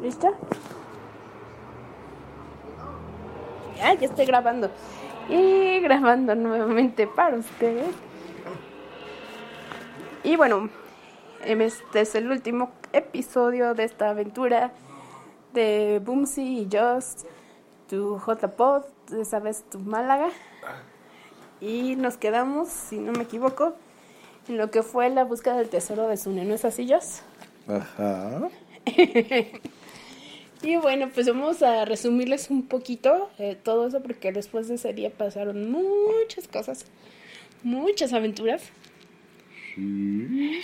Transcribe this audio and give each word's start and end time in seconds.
¿Listo? 0.00 0.34
Ah, 3.82 3.94
ya 3.94 4.06
estoy 4.06 4.26
grabando. 4.26 4.70
Y 5.28 5.80
grabando 5.80 6.34
nuevamente 6.34 7.06
para 7.06 7.36
ustedes. 7.36 7.94
Y 10.24 10.36
bueno, 10.36 10.68
este 11.44 12.00
es 12.00 12.14
el 12.14 12.30
último 12.30 12.70
episodio 12.92 13.74
de 13.74 13.84
esta 13.84 14.10
aventura 14.10 14.72
de 15.52 16.00
Boomsy 16.04 16.60
y 16.60 16.68
Just, 16.70 17.26
tu 17.88 18.18
JPod, 18.18 18.84
sabes, 19.24 19.64
tu 19.70 19.78
Málaga. 19.78 20.28
Y 21.60 21.96
nos 21.96 22.16
quedamos, 22.16 22.68
si 22.68 22.98
no 22.98 23.12
me 23.12 23.22
equivoco, 23.22 23.74
en 24.48 24.56
lo 24.56 24.70
que 24.70 24.82
fue 24.82 25.10
la 25.10 25.24
búsqueda 25.24 25.56
del 25.56 25.68
tesoro 25.68 26.08
de 26.08 26.16
Sune, 26.16 26.44
¿no 26.44 26.54
es 26.54 26.64
así, 26.64 26.88
Just? 26.90 27.22
Ajá. 27.68 28.48
Y 30.62 30.76
bueno, 30.76 31.10
pues 31.14 31.26
vamos 31.26 31.62
a 31.62 31.84
resumirles 31.86 32.50
un 32.50 32.66
poquito 32.66 33.30
eh, 33.38 33.56
todo 33.62 33.86
eso 33.88 34.02
porque 34.02 34.30
después 34.32 34.68
de 34.68 34.74
ese 34.74 34.92
día 34.92 35.10
pasaron 35.10 35.70
muchas 35.70 36.48
cosas, 36.48 36.84
muchas 37.62 38.12
aventuras. 38.12 38.62
Sí. 39.74 40.60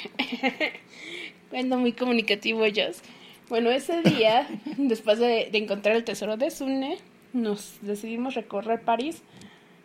Muy 1.78 1.92
comunicativo 1.92 2.64
ellos. 2.64 2.98
Bueno, 3.48 3.70
ese 3.70 4.02
día, 4.02 4.46
después 4.76 5.18
de, 5.18 5.48
de 5.50 5.58
encontrar 5.58 5.96
el 5.96 6.04
tesoro 6.04 6.36
de 6.36 6.50
Sune, 6.50 6.98
nos 7.32 7.76
decidimos 7.80 8.34
recorrer 8.34 8.82
París 8.82 9.22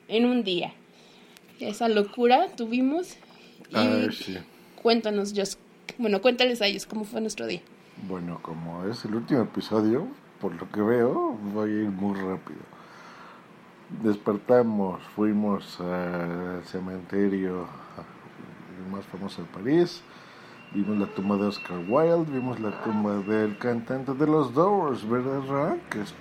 en 0.07 0.25
un 0.25 0.43
día. 0.43 0.73
Esa 1.59 1.87
locura 1.87 2.47
tuvimos. 2.57 3.13
Y 3.69 3.75
Ah, 3.75 4.07
sí. 4.11 4.37
cuéntanos, 4.81 5.33
Jos. 5.35 5.57
Bueno, 5.97 6.21
cuéntales 6.21 6.61
a 6.61 6.67
ellos 6.67 6.85
cómo 6.85 7.05
fue 7.05 7.21
nuestro 7.21 7.45
día. 7.47 7.61
Bueno, 8.07 8.39
como 8.41 8.85
es 8.85 9.05
el 9.05 9.13
último 9.13 9.43
episodio, 9.43 10.07
por 10.39 10.53
lo 10.55 10.67
que 10.71 10.81
veo, 10.81 11.37
voy 11.53 11.69
a 11.69 11.73
ir 11.83 11.89
muy 11.89 12.15
rápido. 12.15 12.61
Despertamos, 14.01 15.03
fuimos 15.15 15.79
al 15.79 16.63
cementerio 16.65 17.67
el 18.79 18.91
más 18.91 19.05
famoso 19.05 19.43
de 19.43 19.47
París, 19.49 20.01
vimos 20.73 20.97
la 20.97 21.13
tumba 21.13 21.35
de 21.37 21.43
Oscar 21.43 21.77
Wilde, 21.87 22.31
vimos 22.31 22.59
la 22.59 22.71
tumba 22.83 23.17
del 23.17 23.55
cantante 23.59 24.15
de 24.15 24.25
los 24.25 24.51
Doors, 24.55 25.07
¿verdad? 25.07 25.77
Que 25.91 26.01
es 26.01 26.15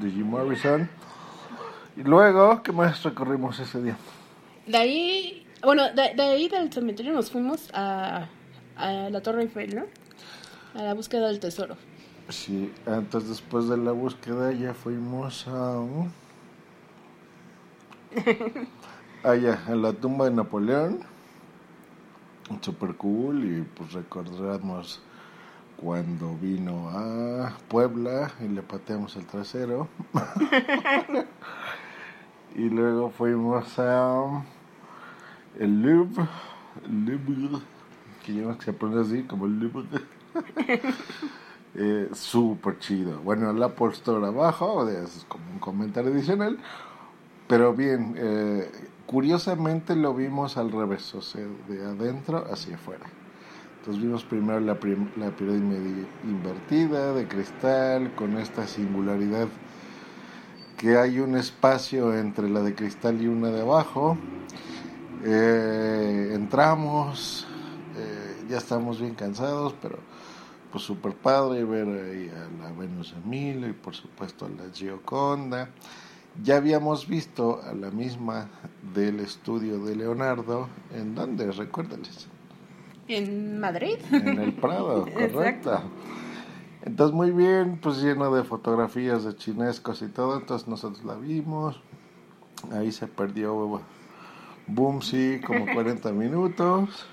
de 0.00 0.10
Jim 0.10 0.26
Morrison. 0.26 0.88
Y 1.96 2.02
luego, 2.02 2.64
¿qué 2.64 2.72
más 2.72 3.00
recorrimos 3.04 3.60
ese 3.60 3.80
día? 3.80 3.96
De 4.66 4.76
ahí, 4.76 5.46
bueno, 5.62 5.84
de, 5.94 6.14
de 6.16 6.22
ahí 6.22 6.48
del 6.48 6.72
cementerio 6.72 7.12
nos 7.12 7.30
fuimos 7.30 7.70
a, 7.72 8.26
a 8.76 9.10
la 9.10 9.20
Torre 9.20 9.42
Eiffel, 9.42 9.74
¿no? 9.74 9.84
A 10.74 10.82
la 10.82 10.94
búsqueda 10.94 11.28
del 11.28 11.40
tesoro. 11.40 11.76
Sí, 12.28 12.72
antes 12.86 13.28
después 13.28 13.68
de 13.68 13.76
la 13.76 13.92
búsqueda 13.92 14.52
ya 14.52 14.74
fuimos 14.74 15.46
a... 15.46 15.84
Allá, 19.22 19.62
a 19.66 19.74
la 19.74 19.92
tumba 19.92 20.26
de 20.26 20.32
Napoleón. 20.32 21.00
Super 22.60 22.94
cool 22.96 23.44
y 23.44 23.62
pues 23.62 23.92
recordamos 23.92 25.00
cuando 25.76 26.36
vino 26.36 26.88
a 26.90 27.52
Puebla 27.68 28.32
y 28.40 28.48
le 28.48 28.62
pateamos 28.62 29.16
el 29.16 29.26
trasero. 29.26 29.88
y 32.54 32.68
luego 32.70 33.10
fuimos 33.10 33.78
a 33.78 34.44
el 35.58 35.82
Louvre, 35.82 36.26
el 36.84 37.04
Louvre, 37.04 37.60
que 38.24 38.34
yo 38.34 38.56
se 38.60 38.72
pronuncia 38.72 39.16
así 39.18 39.26
como 39.26 39.46
el. 39.46 39.72
Eh, 41.74 42.08
Súper 42.14 42.78
chido. 42.78 43.20
Bueno, 43.22 43.50
el 43.50 43.62
Apple 43.62 43.92
abajo, 44.28 44.88
es 44.88 45.24
como 45.28 45.50
un 45.52 45.58
comentario 45.58 46.12
adicional. 46.12 46.58
Pero 47.48 47.74
bien, 47.74 48.14
eh, 48.18 48.70
curiosamente 49.06 49.96
lo 49.96 50.14
vimos 50.14 50.56
al 50.56 50.72
revés, 50.72 51.14
o 51.14 51.22
sea, 51.22 51.46
de 51.68 51.84
adentro 51.84 52.46
hacia 52.52 52.76
afuera. 52.76 53.14
Entonces 53.78 54.02
vimos 54.02 54.24
primero 54.24 54.60
la, 54.60 54.80
prim- 54.80 55.12
la 55.16 55.36
pirámide 55.36 56.12
invertida 56.22 57.14
de 57.14 57.28
cristal 57.28 58.14
con 58.14 58.38
esta 58.38 58.66
singularidad 58.68 59.50
que 60.76 60.96
hay 60.98 61.20
un 61.20 61.36
espacio 61.36 62.14
entre 62.18 62.48
la 62.48 62.62
de 62.62 62.74
cristal 62.74 63.20
y 63.22 63.28
una 63.28 63.50
de 63.50 63.60
abajo. 63.62 64.26
Eh, 65.20 66.32
entramos, 66.34 67.46
ya 68.48 68.58
estamos 68.58 69.00
bien 69.00 69.14
cansados, 69.14 69.74
pero 69.80 69.98
pues 70.72 70.84
súper 70.84 71.14
padre 71.14 71.64
ver 71.64 71.86
ahí 71.86 72.28
a 72.30 72.62
la 72.62 72.72
Venus 72.72 73.14
de 73.14 73.28
Milo 73.28 73.68
y 73.68 73.72
por 73.72 73.94
supuesto 73.94 74.46
a 74.46 74.48
la 74.48 74.72
Gioconda. 74.72 75.70
Ya 76.42 76.56
habíamos 76.56 77.06
visto 77.06 77.60
a 77.62 77.72
la 77.74 77.92
misma 77.92 78.48
del 78.92 79.20
estudio 79.20 79.78
de 79.78 79.94
Leonardo, 79.94 80.68
¿en 80.92 81.14
dónde? 81.14 81.52
Recuérdales. 81.52 82.26
¿En 83.06 83.60
Madrid? 83.60 83.98
En 84.10 84.40
el 84.40 84.52
Prado, 84.54 85.06
correcto. 85.14 85.80
Entonces 86.82 87.14
muy 87.14 87.30
bien, 87.30 87.78
pues 87.80 88.02
lleno 88.02 88.34
de 88.34 88.42
fotografías 88.42 89.24
de 89.24 89.36
chinescos 89.36 90.02
y 90.02 90.08
todo, 90.08 90.36
entonces 90.36 90.66
nosotros 90.66 91.04
la 91.04 91.14
vimos. 91.14 91.80
Ahí 92.72 92.90
se 92.90 93.06
perdió 93.06 93.80
Boomsy 94.66 95.40
como 95.46 95.66
40 95.72 96.12
minutos. 96.12 97.06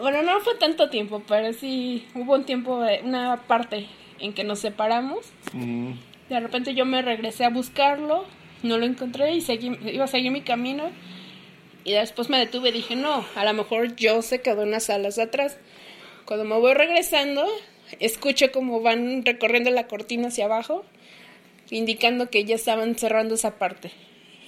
Bueno, 0.00 0.22
no 0.22 0.40
fue 0.40 0.56
tanto 0.56 0.90
tiempo, 0.90 1.22
pero 1.26 1.52
sí 1.52 2.06
hubo 2.14 2.34
un 2.34 2.44
tiempo, 2.44 2.84
eh, 2.84 3.00
una 3.02 3.42
parte 3.46 3.86
en 4.18 4.32
que 4.34 4.44
nos 4.44 4.58
separamos. 4.58 5.26
Mm, 5.52 5.92
De 6.28 6.40
repente 6.40 6.74
yo 6.74 6.84
me 6.84 7.02
regresé 7.02 7.44
a 7.44 7.50
buscarlo, 7.50 8.26
no 8.62 8.78
lo 8.78 8.86
encontré 8.86 9.32
y 9.32 9.40
seguí, 9.40 9.72
iba 9.90 10.04
a 10.04 10.08
seguir 10.08 10.30
mi 10.30 10.42
camino. 10.42 10.90
Y 11.82 11.92
después 11.92 12.28
me 12.28 12.38
detuve 12.38 12.68
y 12.68 12.72
dije, 12.72 12.94
no, 12.94 13.24
a 13.34 13.44
lo 13.44 13.54
mejor 13.54 13.96
yo 13.96 14.20
se 14.20 14.42
quedó 14.42 14.62
en 14.62 14.70
las 14.70 14.84
salas 14.84 15.16
de 15.16 15.22
atrás. 15.22 15.58
Cuando 16.26 16.44
me 16.44 16.56
voy 16.58 16.74
regresando, 16.74 17.46
escucho 17.98 18.52
como 18.52 18.82
van 18.82 19.24
recorriendo 19.24 19.70
la 19.70 19.86
cortina 19.86 20.28
hacia 20.28 20.44
abajo, 20.44 20.84
indicando 21.70 22.28
que 22.28 22.44
ya 22.44 22.54
estaban 22.54 22.96
cerrando 22.96 23.34
esa 23.34 23.58
parte. 23.58 23.90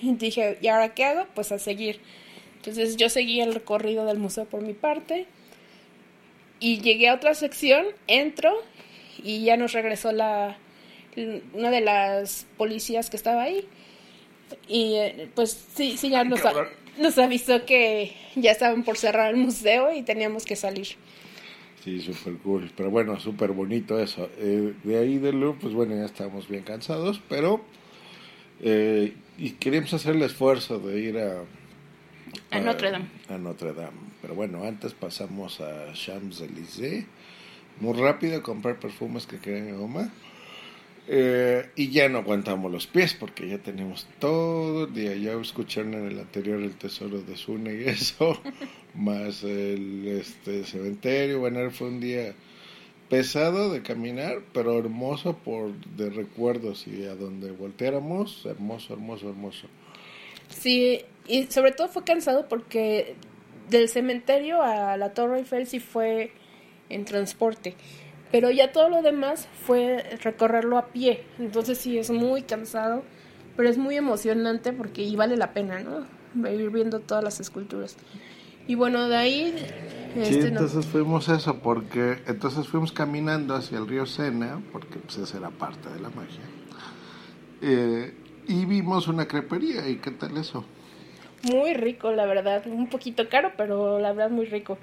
Y 0.02 0.12
dije, 0.14 0.58
¿y 0.60 0.68
ahora 0.68 0.94
qué 0.94 1.04
hago? 1.06 1.26
Pues 1.34 1.52
a 1.52 1.58
seguir. 1.58 2.00
Entonces 2.62 2.96
yo 2.96 3.08
seguí 3.08 3.40
el 3.40 3.54
recorrido 3.54 4.06
del 4.06 4.18
museo 4.18 4.44
por 4.44 4.62
mi 4.62 4.72
parte 4.72 5.26
y 6.60 6.80
llegué 6.80 7.08
a 7.08 7.14
otra 7.14 7.34
sección, 7.34 7.84
entro 8.06 8.52
y 9.20 9.42
ya 9.42 9.56
nos 9.56 9.72
regresó 9.72 10.12
la 10.12 10.56
una 11.54 11.70
de 11.70 11.80
las 11.80 12.46
policías 12.56 13.10
que 13.10 13.16
estaba 13.16 13.42
ahí 13.42 13.66
y 14.68 14.94
eh, 14.94 15.28
pues 15.34 15.66
sí, 15.74 15.96
sí 15.96 16.10
ya 16.10 16.22
nos, 16.22 16.40
nos 16.98 17.18
avisó 17.18 17.66
que 17.66 18.12
ya 18.36 18.52
estaban 18.52 18.84
por 18.84 18.96
cerrar 18.96 19.34
el 19.34 19.36
museo 19.40 19.92
y 19.92 20.02
teníamos 20.02 20.44
que 20.44 20.54
salir. 20.54 20.86
Sí, 21.82 22.00
súper 22.00 22.34
cool. 22.38 22.70
Pero 22.76 22.90
bueno, 22.90 23.18
súper 23.18 23.50
bonito 23.50 23.98
eso. 23.98 24.30
Eh, 24.38 24.72
de 24.84 24.98
ahí 24.98 25.18
del 25.18 25.40
Louvre, 25.40 25.58
pues 25.60 25.74
bueno, 25.74 25.96
ya 25.96 26.04
estábamos 26.04 26.48
bien 26.48 26.62
cansados, 26.62 27.20
pero... 27.28 27.60
eh, 28.60 29.14
y 29.36 29.50
queríamos 29.52 29.92
hacer 29.92 30.14
el 30.14 30.22
esfuerzo 30.22 30.78
de 30.78 31.00
ir 31.00 31.18
a... 31.18 31.42
A 32.50 32.60
Notre 32.60 32.90
Dame. 32.90 33.06
A 33.28 33.38
Notre 33.38 33.72
Dame. 33.72 33.98
Pero 34.20 34.34
bueno, 34.34 34.64
antes 34.64 34.94
pasamos 34.94 35.60
a 35.60 35.92
Champs-Élysées. 35.92 37.06
Muy 37.80 37.98
rápido 37.98 38.42
comprar 38.42 38.78
perfumes 38.78 39.26
que 39.26 39.60
mi 39.60 39.72
mamá. 39.72 40.10
Eh, 41.08 41.68
y 41.74 41.90
ya 41.90 42.08
no 42.08 42.18
aguantamos 42.18 42.70
los 42.70 42.86
pies 42.86 43.14
porque 43.14 43.48
ya 43.48 43.58
tenemos 43.58 44.06
todo 44.18 44.84
el 44.84 44.94
día. 44.94 45.16
Ya 45.16 45.32
escucharon 45.32 45.94
en 45.94 46.06
el 46.06 46.18
anterior 46.20 46.60
el 46.60 46.76
tesoro 46.76 47.20
de 47.22 47.36
Sune 47.36 47.74
y 47.74 47.84
eso, 47.84 48.40
más 48.94 49.42
el 49.42 50.06
este 50.06 50.64
cementerio. 50.64 51.40
Bueno, 51.40 51.70
fue 51.70 51.88
un 51.88 52.00
día 52.00 52.34
pesado 53.08 53.72
de 53.72 53.82
caminar, 53.82 54.42
pero 54.54 54.78
hermoso 54.78 55.36
por 55.36 55.74
de 55.96 56.10
recuerdos 56.10 56.86
y 56.86 57.04
a 57.04 57.14
donde 57.14 57.50
volteáramos, 57.50 58.46
hermoso, 58.46 58.94
hermoso, 58.94 59.28
hermoso. 59.28 59.66
Sí, 60.48 61.02
y 61.26 61.44
sobre 61.46 61.72
todo 61.72 61.88
fue 61.88 62.04
cansado 62.04 62.48
porque 62.48 63.16
del 63.70 63.88
cementerio 63.88 64.62
a 64.62 64.96
la 64.96 65.14
Torre 65.14 65.38
Eiffel 65.38 65.66
sí 65.66 65.80
fue 65.80 66.32
en 66.88 67.04
transporte. 67.04 67.74
Pero 68.30 68.50
ya 68.50 68.72
todo 68.72 68.88
lo 68.88 69.02
demás 69.02 69.46
fue 69.66 70.16
recorrerlo 70.22 70.78
a 70.78 70.86
pie. 70.86 71.22
Entonces 71.38 71.78
sí 71.78 71.98
es 71.98 72.10
muy 72.10 72.42
cansado, 72.42 73.02
pero 73.56 73.68
es 73.68 73.76
muy 73.78 73.96
emocionante 73.96 74.72
porque 74.72 75.02
y 75.02 75.16
vale 75.16 75.36
la 75.36 75.52
pena, 75.52 75.80
¿no? 75.80 76.06
Ir 76.50 76.70
viendo 76.70 77.00
todas 77.00 77.22
las 77.22 77.40
esculturas. 77.40 77.96
Y 78.66 78.74
bueno, 78.74 79.08
de 79.08 79.16
ahí... 79.16 79.54
Sí, 80.14 80.20
este, 80.20 80.50
no- 80.50 80.60
entonces 80.60 80.86
fuimos 80.86 81.28
eso, 81.28 81.58
porque 81.60 82.18
entonces 82.26 82.68
fuimos 82.68 82.92
caminando 82.92 83.54
hacia 83.54 83.78
el 83.78 83.86
río 83.88 84.06
Sena, 84.06 84.62
porque 84.72 84.98
pues 84.98 85.18
esa 85.18 85.38
era 85.38 85.50
parte 85.50 85.88
de 85.90 86.00
la 86.00 86.08
magia. 86.10 86.40
Eh, 87.60 88.14
y 88.46 88.64
vimos 88.64 89.08
una 89.08 89.26
crepería, 89.26 89.88
¿y 89.88 89.96
qué 89.96 90.10
tal 90.10 90.36
eso? 90.36 90.64
Muy 91.42 91.74
rico, 91.74 92.12
la 92.12 92.26
verdad. 92.26 92.66
Un 92.66 92.88
poquito 92.88 93.28
caro, 93.28 93.52
pero 93.56 93.98
la 93.98 94.12
verdad 94.12 94.30
muy 94.30 94.46
rico. 94.46 94.78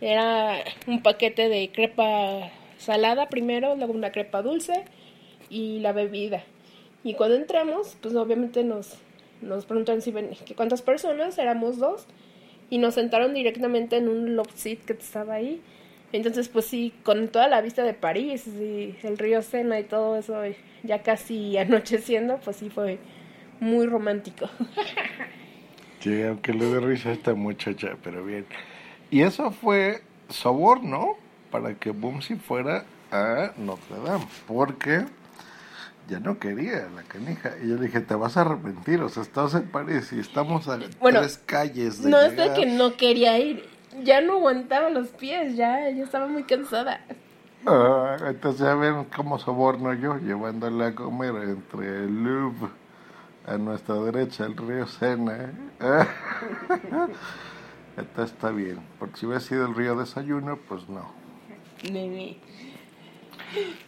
Era 0.00 0.56
un 0.86 1.02
paquete 1.02 1.48
de 1.48 1.70
crepa 1.72 2.50
salada 2.78 3.28
primero, 3.28 3.76
luego 3.76 3.92
una 3.92 4.10
crepa 4.10 4.40
dulce 4.40 4.84
y 5.50 5.80
la 5.80 5.92
bebida. 5.92 6.42
Y 7.04 7.14
cuando 7.14 7.36
entramos, 7.36 7.96
pues 8.00 8.14
obviamente 8.14 8.64
nos, 8.64 8.94
nos 9.42 9.66
preguntaron 9.66 10.00
si 10.00 10.10
ven, 10.10 10.30
cuántas 10.56 10.80
personas, 10.80 11.38
éramos 11.38 11.78
dos, 11.78 12.06
y 12.70 12.78
nos 12.78 12.94
sentaron 12.94 13.34
directamente 13.34 13.96
en 13.96 14.08
un 14.08 14.36
love 14.36 14.52
seat 14.54 14.78
que 14.80 14.94
estaba 14.94 15.34
ahí. 15.34 15.60
Entonces, 16.12 16.48
pues 16.48 16.64
sí, 16.64 16.92
con 17.02 17.28
toda 17.28 17.48
la 17.48 17.60
vista 17.60 17.84
de 17.84 17.94
París 17.94 18.46
y 18.46 18.96
el 19.02 19.18
río 19.18 19.42
Sena 19.42 19.78
y 19.78 19.84
todo 19.84 20.16
eso, 20.16 20.42
ya 20.82 21.02
casi 21.02 21.56
anocheciendo, 21.58 22.38
pues 22.44 22.56
sí 22.56 22.70
fue 22.70 22.98
muy 23.60 23.86
romántico. 23.86 24.48
Sí, 26.00 26.22
aunque 26.22 26.54
le 26.54 26.64
dé 26.64 26.80
risa 26.80 27.10
a 27.10 27.12
esta 27.12 27.34
muchacha, 27.34 27.90
pero 28.02 28.24
bien. 28.24 28.46
Y 29.10 29.20
eso 29.20 29.50
fue 29.50 30.00
soborno 30.30 31.16
para 31.50 31.74
que 31.74 31.90
Bumsy 31.90 32.36
fuera 32.36 32.86
a 33.12 33.52
Notre 33.58 33.96
Dame, 34.02 34.24
porque 34.46 35.04
ya 36.08 36.18
no 36.20 36.38
quería 36.38 36.88
la 36.96 37.02
canija. 37.02 37.52
Y 37.62 37.68
yo 37.68 37.74
le 37.76 37.88
dije, 37.88 38.00
te 38.00 38.14
vas 38.14 38.38
a 38.38 38.40
arrepentir, 38.42 39.02
o 39.02 39.10
sea, 39.10 39.22
estamos 39.22 39.54
en 39.54 39.68
París 39.70 40.10
y 40.12 40.20
estamos 40.20 40.68
a 40.68 40.78
Bueno, 41.00 41.20
tres 41.20 41.36
calles 41.44 42.02
de 42.02 42.08
No 42.08 42.18
es 42.22 42.34
de 42.34 42.44
llegar. 42.44 42.56
que 42.56 42.64
no 42.64 42.96
quería 42.96 43.38
ir, 43.38 43.68
ya 44.02 44.22
no 44.22 44.38
aguantaba 44.38 44.88
los 44.88 45.08
pies, 45.08 45.54
ya, 45.56 45.90
ya 45.90 46.02
estaba 46.02 46.28
muy 46.28 46.44
cansada. 46.44 47.04
Ah, 47.66 48.16
entonces 48.26 48.62
ya 48.62 48.74
ven 48.74 49.04
cómo 49.14 49.38
soborno 49.38 49.92
yo, 49.94 50.18
llevándola 50.18 50.88
a 50.88 50.94
comer 50.94 51.34
entre 51.36 52.04
el 52.04 52.24
Louvre, 52.24 52.70
a 53.46 53.58
nuestra 53.58 53.96
derecha 53.96 54.46
el 54.46 54.56
río 54.56 54.86
Sena. 54.86 55.52
Entonces 57.96 58.34
está 58.34 58.50
bien, 58.50 58.80
porque 58.98 59.18
si 59.18 59.26
hubiera 59.26 59.40
sido 59.40 59.66
el 59.66 59.74
río 59.74 59.96
Desayuno, 59.96 60.58
pues 60.68 60.88
no. 60.88 61.12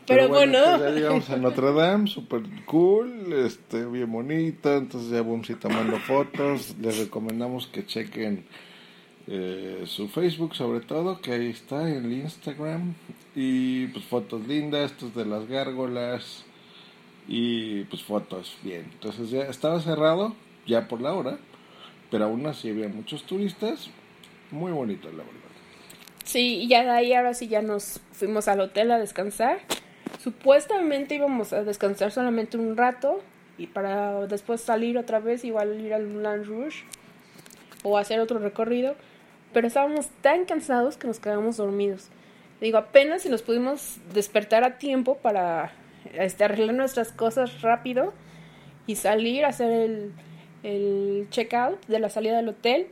Pero 0.06 0.28
bueno, 0.28 0.58
ya 0.78 0.90
llegamos 0.90 1.30
a 1.30 1.36
Notre 1.36 1.72
Dame, 1.72 2.08
super 2.08 2.42
cool, 2.66 3.32
este, 3.32 3.86
bien 3.86 4.10
bonito, 4.10 4.76
entonces 4.76 5.10
ya 5.10 5.22
vamos 5.22 5.48
a 5.48 5.52
ir 5.52 5.60
tomando 5.60 5.98
fotos, 5.98 6.76
les 6.80 6.98
recomendamos 6.98 7.68
que 7.68 7.86
chequen 7.86 8.44
eh, 9.28 9.84
su 9.86 10.08
Facebook 10.08 10.56
sobre 10.56 10.80
todo, 10.80 11.20
que 11.20 11.32
ahí 11.32 11.50
está, 11.50 11.88
el 11.88 12.12
Instagram, 12.12 12.94
y 13.34 13.87
pues 13.88 14.05
fotos 14.05 14.46
lindas, 14.46 14.93
estos 14.93 15.14
de 15.14 15.25
las 15.25 15.49
gárgolas, 15.49 16.44
y 17.29 17.84
pues 17.84 18.02
fotos, 18.02 18.56
bien, 18.62 18.88
entonces 18.93 19.31
ya 19.31 19.43
estaba 19.43 19.81
cerrado, 19.81 20.34
ya 20.67 20.88
por 20.88 21.00
la 21.00 21.14
hora, 21.14 21.38
pero 22.11 22.25
aún 22.25 22.46
así 22.46 22.70
había 22.70 22.88
muchos 22.88 23.25
turistas, 23.25 23.88
muy 24.50 24.73
bonito 24.73 25.08
la 25.08 25.25
verdad. 25.25 25.32
sí, 26.25 26.62
y 26.62 26.69
ya 26.69 26.82
de 26.82 26.90
ahí 26.90 27.12
ahora 27.12 27.34
sí 27.34 27.49
ya 27.49 27.62
nos 27.62 28.00
fuimos 28.12 28.49
al 28.49 28.61
hotel 28.61 28.90
a 28.90 28.99
descansar. 28.99 29.61
Supuestamente 30.23 31.14
íbamos 31.17 31.52
a 31.52 31.64
descansar 31.64 32.12
solamente 32.12 32.56
un 32.56 32.76
rato 32.76 33.20
y 33.58 33.67
para 33.67 34.26
después 34.26 34.61
salir 34.61 34.99
otra 34.99 35.19
vez, 35.20 35.44
igual 35.44 35.81
ir 35.81 35.94
al 35.94 36.06
Moulin 36.06 36.44
Rouge 36.44 36.85
o 37.82 37.99
hacer 37.99 38.20
otro 38.20 38.38
recorrido, 38.38 38.94
pero 39.52 39.67
estábamos 39.67 40.08
tan 40.20 40.44
cansados 40.44 40.96
que 40.96 41.06
nos 41.06 41.19
quedamos 41.19 41.56
dormidos. 41.56 42.11
Digo, 42.62 42.79
apenas 42.79 43.23
si 43.23 43.29
nos 43.29 43.43
pudimos 43.43 43.99
despertar 44.14 44.62
a 44.62 44.79
tiempo 44.79 45.19
para 45.19 45.73
este, 46.14 46.44
arreglar 46.44 46.75
nuestras 46.76 47.11
cosas 47.11 47.61
rápido 47.61 48.14
y 48.87 48.94
salir 48.94 49.44
hacer 49.44 49.70
el, 49.73 50.12
el 50.62 51.26
check-out 51.31 51.85
de 51.88 51.99
la 51.99 52.09
salida 52.09 52.37
del 52.37 52.49
hotel 52.50 52.87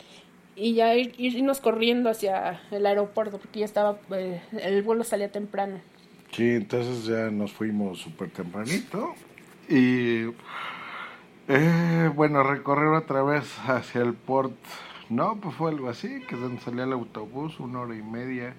y 0.56 0.74
ya 0.74 0.94
ir- 0.96 1.14
irnos 1.18 1.60
corriendo 1.60 2.10
hacia 2.10 2.60
el 2.72 2.84
aeropuerto 2.84 3.38
porque 3.38 3.60
ya 3.60 3.64
estaba, 3.64 3.98
eh, 4.10 4.42
el 4.60 4.82
vuelo 4.82 5.04
salía 5.04 5.30
temprano. 5.30 5.80
Sí, 6.32 6.50
entonces 6.50 7.04
ya 7.04 7.30
nos 7.30 7.52
fuimos 7.52 8.00
súper 8.00 8.30
tempranito 8.30 9.14
y 9.68 10.30
eh, 11.48 12.10
bueno, 12.14 12.42
recorrer 12.42 12.88
otra 12.88 13.22
vez 13.22 13.56
hacia 13.66 14.02
el 14.02 14.14
port, 14.14 14.52
no, 15.08 15.36
pues 15.40 15.54
fue 15.54 15.70
algo 15.70 15.88
así, 15.88 16.22
que 16.28 16.34
donde 16.34 16.60
salía 16.60 16.84
el 16.84 16.92
autobús, 16.92 17.60
una 17.60 17.80
hora 17.80 17.94
y 17.94 18.02
media 18.02 18.54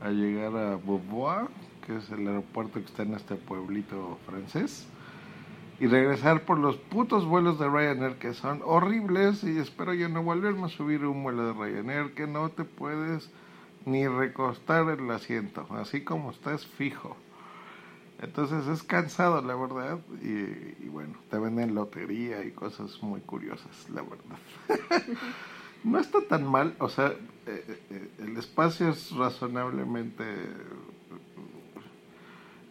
a 0.00 0.10
llegar 0.10 0.56
a 0.56 0.76
Beauvoir, 0.76 1.48
que 1.86 1.96
es 1.96 2.10
el 2.10 2.26
aeropuerto 2.26 2.74
que 2.74 2.86
está 2.86 3.02
en 3.02 3.14
este 3.14 3.34
pueblito 3.34 4.18
francés, 4.26 4.86
y 5.80 5.86
regresar 5.86 6.42
por 6.42 6.58
los 6.58 6.76
putos 6.76 7.24
vuelos 7.24 7.58
de 7.58 7.68
Ryanair 7.68 8.16
que 8.16 8.34
son 8.34 8.62
horribles 8.64 9.44
y 9.44 9.58
espero 9.58 9.94
ya 9.94 10.08
no 10.08 10.22
volverme 10.22 10.64
a 10.64 10.68
subir 10.68 11.04
un 11.04 11.22
vuelo 11.22 11.46
de 11.46 11.52
Ryanair 11.52 12.14
que 12.14 12.26
no 12.26 12.48
te 12.50 12.64
puedes 12.64 13.30
ni 13.86 14.06
recostar 14.08 14.88
el 14.90 15.10
asiento, 15.10 15.66
así 15.70 16.02
como 16.02 16.32
estás 16.32 16.66
fijo. 16.66 17.16
Entonces 18.20 18.66
es 18.66 18.82
cansado, 18.82 19.40
la 19.40 19.54
verdad, 19.54 20.00
y, 20.20 20.84
y 20.84 20.88
bueno, 20.90 21.14
te 21.30 21.38
venden 21.38 21.76
lotería 21.76 22.44
y 22.44 22.50
cosas 22.50 23.00
muy 23.00 23.20
curiosas, 23.20 23.88
la 23.90 24.02
verdad. 24.02 24.38
no 25.84 25.98
está 25.98 26.20
tan 26.28 26.46
mal, 26.46 26.74
o 26.78 26.88
sea, 26.88 27.14
eh, 27.46 27.80
eh, 27.90 28.08
el 28.18 28.36
espacio 28.36 28.90
es 28.90 29.10
razonablemente 29.12 30.24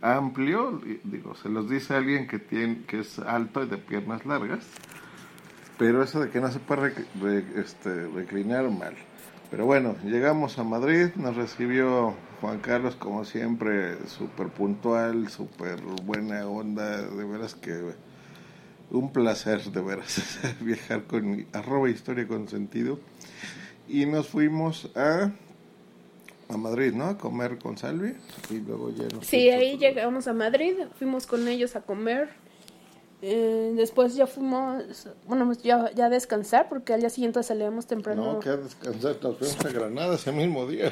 amplio, 0.01 0.81
digo, 1.03 1.35
se 1.35 1.49
los 1.49 1.69
dice 1.69 1.95
alguien 1.95 2.27
que 2.27 2.39
tiene 2.39 2.83
que 2.85 2.99
es 2.99 3.19
alto 3.19 3.63
y 3.63 3.67
de 3.67 3.77
piernas 3.77 4.25
largas, 4.25 4.65
pero 5.77 6.03
eso 6.03 6.19
de 6.19 6.29
que 6.29 6.39
no 6.39 6.51
se 6.51 6.59
puede 6.59 6.93
este, 7.55 8.07
reclinar 8.07 8.69
mal. 8.69 8.95
Pero 9.49 9.65
bueno, 9.65 9.95
llegamos 10.03 10.59
a 10.59 10.63
Madrid, 10.63 11.09
nos 11.15 11.35
recibió 11.35 12.13
Juan 12.41 12.59
Carlos 12.59 12.95
como 12.95 13.23
siempre, 13.23 13.97
súper 14.07 14.47
puntual, 14.49 15.29
súper 15.29 15.81
buena 16.03 16.45
onda, 16.47 17.01
de 17.01 17.23
veras 17.23 17.55
que 17.55 17.95
un 18.91 19.11
placer 19.11 19.61
de 19.63 19.81
veras 19.81 20.39
viajar 20.61 21.03
con 21.03 21.45
arroba 21.53 21.89
historia 21.89 22.27
con 22.27 22.47
sentido. 22.47 22.99
Y 23.89 24.05
nos 24.05 24.27
fuimos 24.27 24.89
a, 24.95 25.31
a 26.49 26.57
Madrid, 26.57 26.93
¿no? 26.93 27.05
A 27.05 27.17
comer 27.17 27.57
con 27.57 27.77
Salvi 27.77 28.13
y 28.49 28.55
luego 28.59 28.91
ya 28.93 29.05
nos 29.13 29.25
Sí, 29.25 29.49
ahí 29.49 29.77
llegamos 29.77 30.27
a 30.27 30.33
Madrid, 30.33 30.73
fuimos 30.99 31.25
con 31.25 31.47
ellos 31.47 31.75
a 31.75 31.81
comer. 31.81 32.29
eh, 33.21 33.73
después 33.75 34.15
ya 34.15 34.27
fuimos, 34.27 35.07
bueno, 35.25 35.45
pues 35.47 35.63
ya, 35.63 35.89
ya 35.95 36.05
a 36.05 36.09
descansar 36.09 36.69
porque 36.69 36.93
al 36.93 36.99
día 36.99 37.09
siguiente 37.09 37.41
salíamos 37.43 37.87
temprano. 37.87 38.33
No, 38.33 38.39
que 38.39 38.49
a 38.49 38.57
descansar, 38.57 39.17
nos 39.23 39.37
fuimos 39.37 39.65
a 39.65 39.69
Granada 39.69 40.15
ese 40.15 40.31
mismo 40.31 40.67
día. 40.67 40.91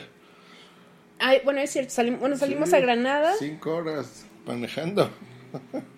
Ay, 1.19 1.39
bueno, 1.45 1.59
es 1.61 1.69
cierto, 1.71 1.91
salim- 1.93 2.19
bueno, 2.19 2.35
salimos 2.37 2.69
Sí, 2.69 2.75
a 2.75 2.79
Granada. 2.79 3.33
Cinco 3.39 3.75
horas 3.75 4.25
manejando. 4.45 5.09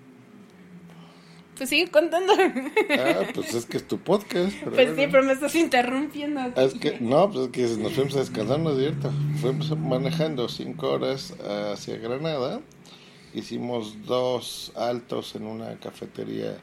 Pues 1.57 1.69
sigue 1.69 1.89
contando. 1.89 2.33
Ah, 2.33 3.21
pues 3.33 3.53
es 3.53 3.65
que 3.65 3.77
es 3.77 3.87
tu 3.87 3.97
podcast. 3.97 4.53
Pero 4.59 4.71
pues 4.75 4.89
sí, 4.95 5.07
pero 5.11 5.23
me 5.23 5.33
estás 5.33 5.55
interrumpiendo. 5.55 6.39
aquí. 6.41 6.61
Es 6.61 6.73
que, 6.75 6.99
no, 6.99 7.29
pues 7.31 7.45
es 7.45 7.51
que 7.51 7.81
nos 7.81 7.93
fuimos 7.93 8.15
a 8.15 8.19
descansar, 8.19 8.59
no 8.59 8.71
es 8.71 8.77
cierto. 8.77 9.11
Fuimos 9.41 9.77
manejando 9.77 10.47
cinco 10.49 10.91
horas 10.91 11.33
hacia 11.73 11.97
Granada. 11.97 12.61
Hicimos 13.33 13.97
dos 14.05 14.71
altos 14.75 15.35
en 15.35 15.45
una 15.47 15.75
cafetería 15.79 16.57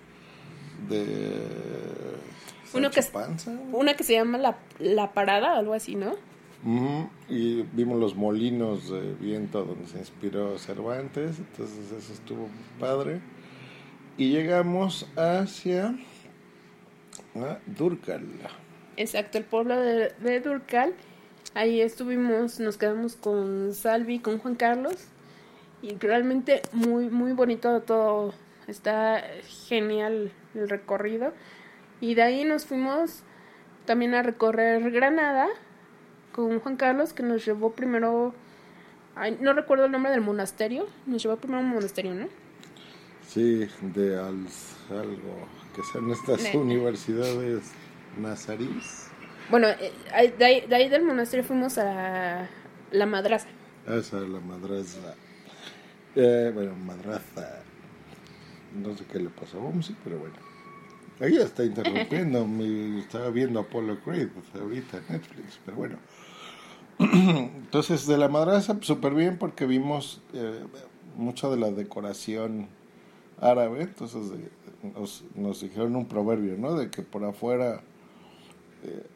de. 0.88 1.32
Uno 2.72 2.90
que-. 2.90 3.04
Una 3.72 3.94
que 3.94 4.04
se 4.04 4.14
llama 4.14 4.38
La, 4.38 4.58
la 4.78 5.12
Parada, 5.12 5.58
algo 5.58 5.74
así, 5.74 5.94
¿no? 5.94 6.14
Ujú, 6.64 7.10
Y 7.28 7.62
vimos 7.72 8.00
los 8.00 8.14
molinos 8.16 8.90
de 8.90 9.14
viento 9.14 9.64
donde 9.64 9.86
se 9.86 9.98
inspiró 9.98 10.58
Cervantes. 10.58 11.38
Entonces, 11.38 11.92
eso 11.96 12.12
estuvo 12.12 12.48
padre. 12.80 13.20
Y 14.16 14.30
llegamos 14.30 15.06
hacia. 15.16 15.94
a 17.35 17.59
Durcal. 17.66 18.25
Exacto, 18.97 19.38
el 19.38 19.44
pueblo 19.44 19.76
de, 19.80 20.12
de 20.21 20.40
Durcal. 20.40 20.94
Ahí 21.54 21.80
estuvimos, 21.80 22.61
nos 22.61 22.76
quedamos 22.76 23.16
con 23.16 23.75
Salvi, 23.75 24.21
con 24.21 24.38
Juan 24.38 24.54
Carlos. 24.54 25.09
Y 25.83 25.97
realmente 25.97 26.62
muy, 26.73 27.11
muy 27.11 27.33
bonito 27.33 27.80
todo. 27.83 28.35
Está 28.66 29.23
genial 29.68 30.33
el 30.54 30.68
recorrido. 30.68 31.33
Y 32.00 32.14
de 32.14 32.23
ahí 32.23 32.44
nos 32.44 32.66
fuimos 32.66 33.23
también 33.85 34.14
a 34.14 34.23
recorrer 34.23 34.90
Granada 34.90 35.49
con 36.33 36.61
Juan 36.61 36.76
Carlos, 36.76 37.12
que 37.12 37.23
nos 37.23 37.44
llevó 37.44 37.73
primero 37.73 38.35
Ay, 39.16 39.38
no 39.40 39.52
recuerdo 39.52 39.85
el 39.85 39.92
nombre 39.92 40.11
del 40.11 40.21
monasterio. 40.21 40.87
Nos 41.06 41.23
llevó 41.23 41.37
primero 41.37 41.59
a 41.59 41.62
un 41.62 41.71
monasterio, 41.71 42.14
¿no? 42.14 42.28
Sí, 43.28 43.66
de 43.81 44.19
algo, 44.19 45.49
que 45.75 45.83
son 45.93 46.11
estas 46.11 46.43
Ne- 46.43 46.59
universidades 46.59 47.73
nazarís. 48.19 49.09
Bueno, 49.50 49.69
eh, 49.69 49.93
de, 50.38 50.45
ahí, 50.45 50.61
de 50.66 50.76
ahí 50.76 50.88
del 50.88 51.04
monasterio 51.04 51.45
fuimos 51.45 51.78
a 51.78 52.49
la 52.90 53.07
madraza. 53.07 53.49
Esa 53.87 54.23
es 54.23 54.28
la 54.28 54.40
madraza. 54.40 55.14
Eh, 56.16 56.50
bueno, 56.54 56.75
madraza. 56.76 57.62
No 58.75 58.97
sé 58.97 59.04
qué 59.04 59.19
le 59.19 59.28
pasó 59.31 59.59
a 59.59 59.61
Bumsy, 59.61 59.97
pero 60.02 60.19
bueno. 60.19 60.37
Ella 61.21 61.45
está 61.45 61.64
interrumpiendo. 61.64 62.47
me 62.47 63.00
estaba 63.00 63.31
viendo 63.31 63.61
Apollo 63.61 64.00
Creed 64.00 64.28
ahorita 64.59 64.99
en 64.99 65.04
Netflix, 65.11 65.61
pero 65.64 65.76
bueno. 65.76 65.99
Entonces, 66.99 68.07
de 68.07 68.16
la 68.16 68.28
madraza, 68.28 68.78
súper 68.81 69.14
bien 69.14 69.37
porque 69.38 69.66
vimos 69.66 70.23
eh, 70.33 70.64
mucho 71.16 71.50
de 71.50 71.59
la 71.59 71.71
decoración 71.71 72.69
árabe. 73.44 73.82
Entonces, 73.82 74.32
eh, 74.32 74.50
nos, 74.94 75.24
nos 75.34 75.60
dijeron 75.60 75.96
un 75.96 76.06
proverbio, 76.06 76.56
¿no? 76.58 76.74
De 76.74 76.90
que 76.90 77.02
por 77.02 77.24
afuera 77.24 77.80
eh, 78.82 79.06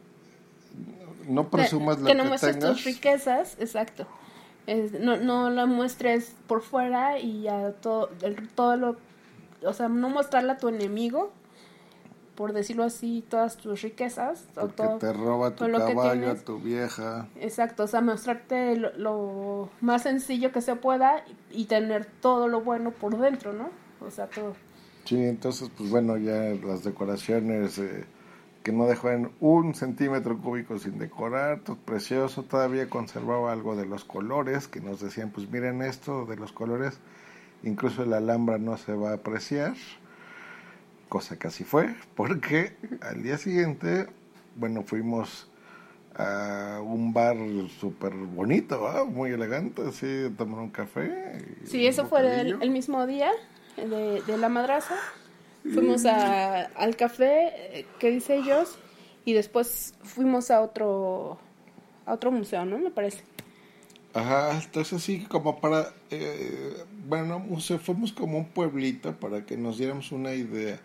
no 1.28 1.49
presumas 1.49 1.99
lo 2.00 2.06
que 2.06 2.12
que, 2.12 2.18
no 2.18 2.25
muestres 2.25 2.58
tengas. 2.58 2.76
tus 2.76 2.85
riquezas, 2.85 3.56
exacto. 3.58 4.06
Es- 4.66 4.92
no, 5.00 5.16
no 5.16 5.50
la 5.50 5.66
muestres 5.66 6.35
por 6.47 6.62
fuera 6.62 7.18
y 7.18 7.42
ya 7.42 7.73
todo, 7.73 8.11
el- 8.23 8.49
todo 8.50 8.76
lo, 8.76 8.97
o 9.62 9.73
sea, 9.73 9.88
no 9.88 10.08
mostrarle 10.11 10.52
a 10.52 10.58
tu 10.58 10.68
enemigo, 10.68 11.32
por 12.35 12.52
decirlo 12.52 12.85
así, 12.85 13.25
todas 13.28 13.56
tus 13.56 13.82
riquezas. 13.82 14.44
o 14.56 14.61
Porque 14.61 14.75
todo, 14.85 14.99
te 14.99 15.12
roba 15.12 15.50
tu 15.56 15.70
caballo, 15.73 16.30
a 16.30 16.35
tu 16.37 16.58
vieja. 16.61 17.26
Exacto, 17.40 17.82
o 17.85 17.87
sea, 17.88 18.00
mostrarte 18.00 18.76
lo, 18.76 18.92
lo 18.97 19.70
más 19.80 20.02
sencillo 20.02 20.52
que 20.52 20.61
se 20.61 20.76
pueda 20.76 21.25
y, 21.50 21.62
y 21.62 21.64
tener 21.64 22.04
todo 22.06 22.47
lo 22.47 22.61
bueno 22.61 22.90
por 22.92 23.18
dentro, 23.18 23.52
¿no? 23.52 23.70
O 24.00 24.11
sea, 24.11 24.26
todo. 24.26 24.55
Sí, 25.05 25.17
entonces, 25.17 25.71
pues 25.76 25.88
bueno, 25.88 26.19
ya 26.19 26.55
las 26.62 26.85
decoraciones 26.85 27.78
eh, 27.78 28.05
que 28.62 28.73
no 28.73 28.87
dejan 28.87 29.31
un 29.40 29.75
centímetro 29.75 30.37
cúbico 30.38 30.78
sin 30.78 30.99
decorar, 30.99 31.61
todo 31.61 31.76
precioso. 31.76 32.43
Todavía 32.43 32.90
conservaba 32.90 33.52
algo 33.52 33.75
de 33.75 33.87
los 33.87 34.05
colores, 34.05 34.69
que 34.69 34.83
nos 34.83 35.00
decían, 35.00 35.31
pues 35.31 35.50
miren 35.50 35.81
esto 35.81 36.26
de 36.26 36.37
los 36.37 36.52
colores, 36.52 36.99
incluso 37.62 38.02
el 38.02 38.12
alhambra 38.12 38.59
no 38.59 38.76
se 38.76 38.93
va 38.93 39.12
a 39.12 39.14
apreciar. 39.14 39.75
Cosa 41.09 41.38
que 41.38 41.49
así 41.49 41.64
fue, 41.64 41.95
porque 42.14 42.76
al 43.00 43.23
día 43.23 43.38
siguiente, 43.38 44.09
bueno, 44.57 44.83
fuimos 44.83 45.49
a 46.14 46.83
un 46.85 47.14
bar 47.14 47.38
súper 47.81 48.12
bonito, 48.12 48.83
¿va? 48.83 49.05
muy 49.05 49.31
elegante, 49.31 49.88
así, 49.88 50.31
tomar 50.37 50.61
un 50.61 50.69
café. 50.69 51.38
Sí, 51.64 51.87
eso 51.87 52.05
fue 52.05 52.40
el, 52.40 52.61
el 52.61 52.71
mismo 52.71 53.07
día 53.07 53.31
de, 53.87 54.38
la 54.38 54.49
madraza. 54.49 54.97
Fuimos 55.62 56.06
a, 56.06 56.62
al 56.62 56.97
café, 56.97 57.78
eh, 57.78 57.87
que 57.99 58.11
dice 58.11 58.37
ellos, 58.37 58.78
y 59.25 59.35
después 59.35 59.94
fuimos 60.02 60.50
a 60.50 60.62
otro 60.62 61.38
a 62.06 62.14
otro 62.14 62.32
museo, 62.32 62.64
¿no? 62.64 62.78
Me 62.78 62.90
parece. 62.90 63.23
Ajá, 64.14 64.58
entonces 64.64 65.02
sí, 65.02 65.26
como 65.28 65.61
para, 65.61 65.92
eh, 66.11 66.85
bueno, 67.06 67.47
o 67.52 67.61
sea, 67.61 67.78
fuimos 67.78 68.12
como 68.12 68.38
un 68.38 68.47
pueblito 68.47 69.14
para 69.20 69.44
que 69.44 69.56
nos 69.56 69.76
diéramos 69.76 70.11
una 70.12 70.32
idea 70.32 70.80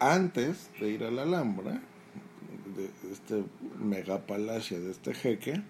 antes 0.00 0.70
de 0.80 0.90
ir 0.90 1.04
a 1.04 1.10
la 1.10 1.22
Alhambra, 1.22 1.80
de 2.76 2.90
este 3.12 3.44
megapalacio 3.78 4.80
de 4.80 4.90
este 4.90 5.14
jeque, 5.14 5.62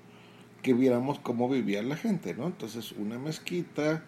que 0.62 0.72
viéramos 0.72 1.18
cómo 1.18 1.48
vivía 1.48 1.82
la 1.82 1.96
gente, 1.96 2.34
¿no? 2.34 2.46
Entonces, 2.46 2.92
una 2.92 3.18
mezquita, 3.18 4.02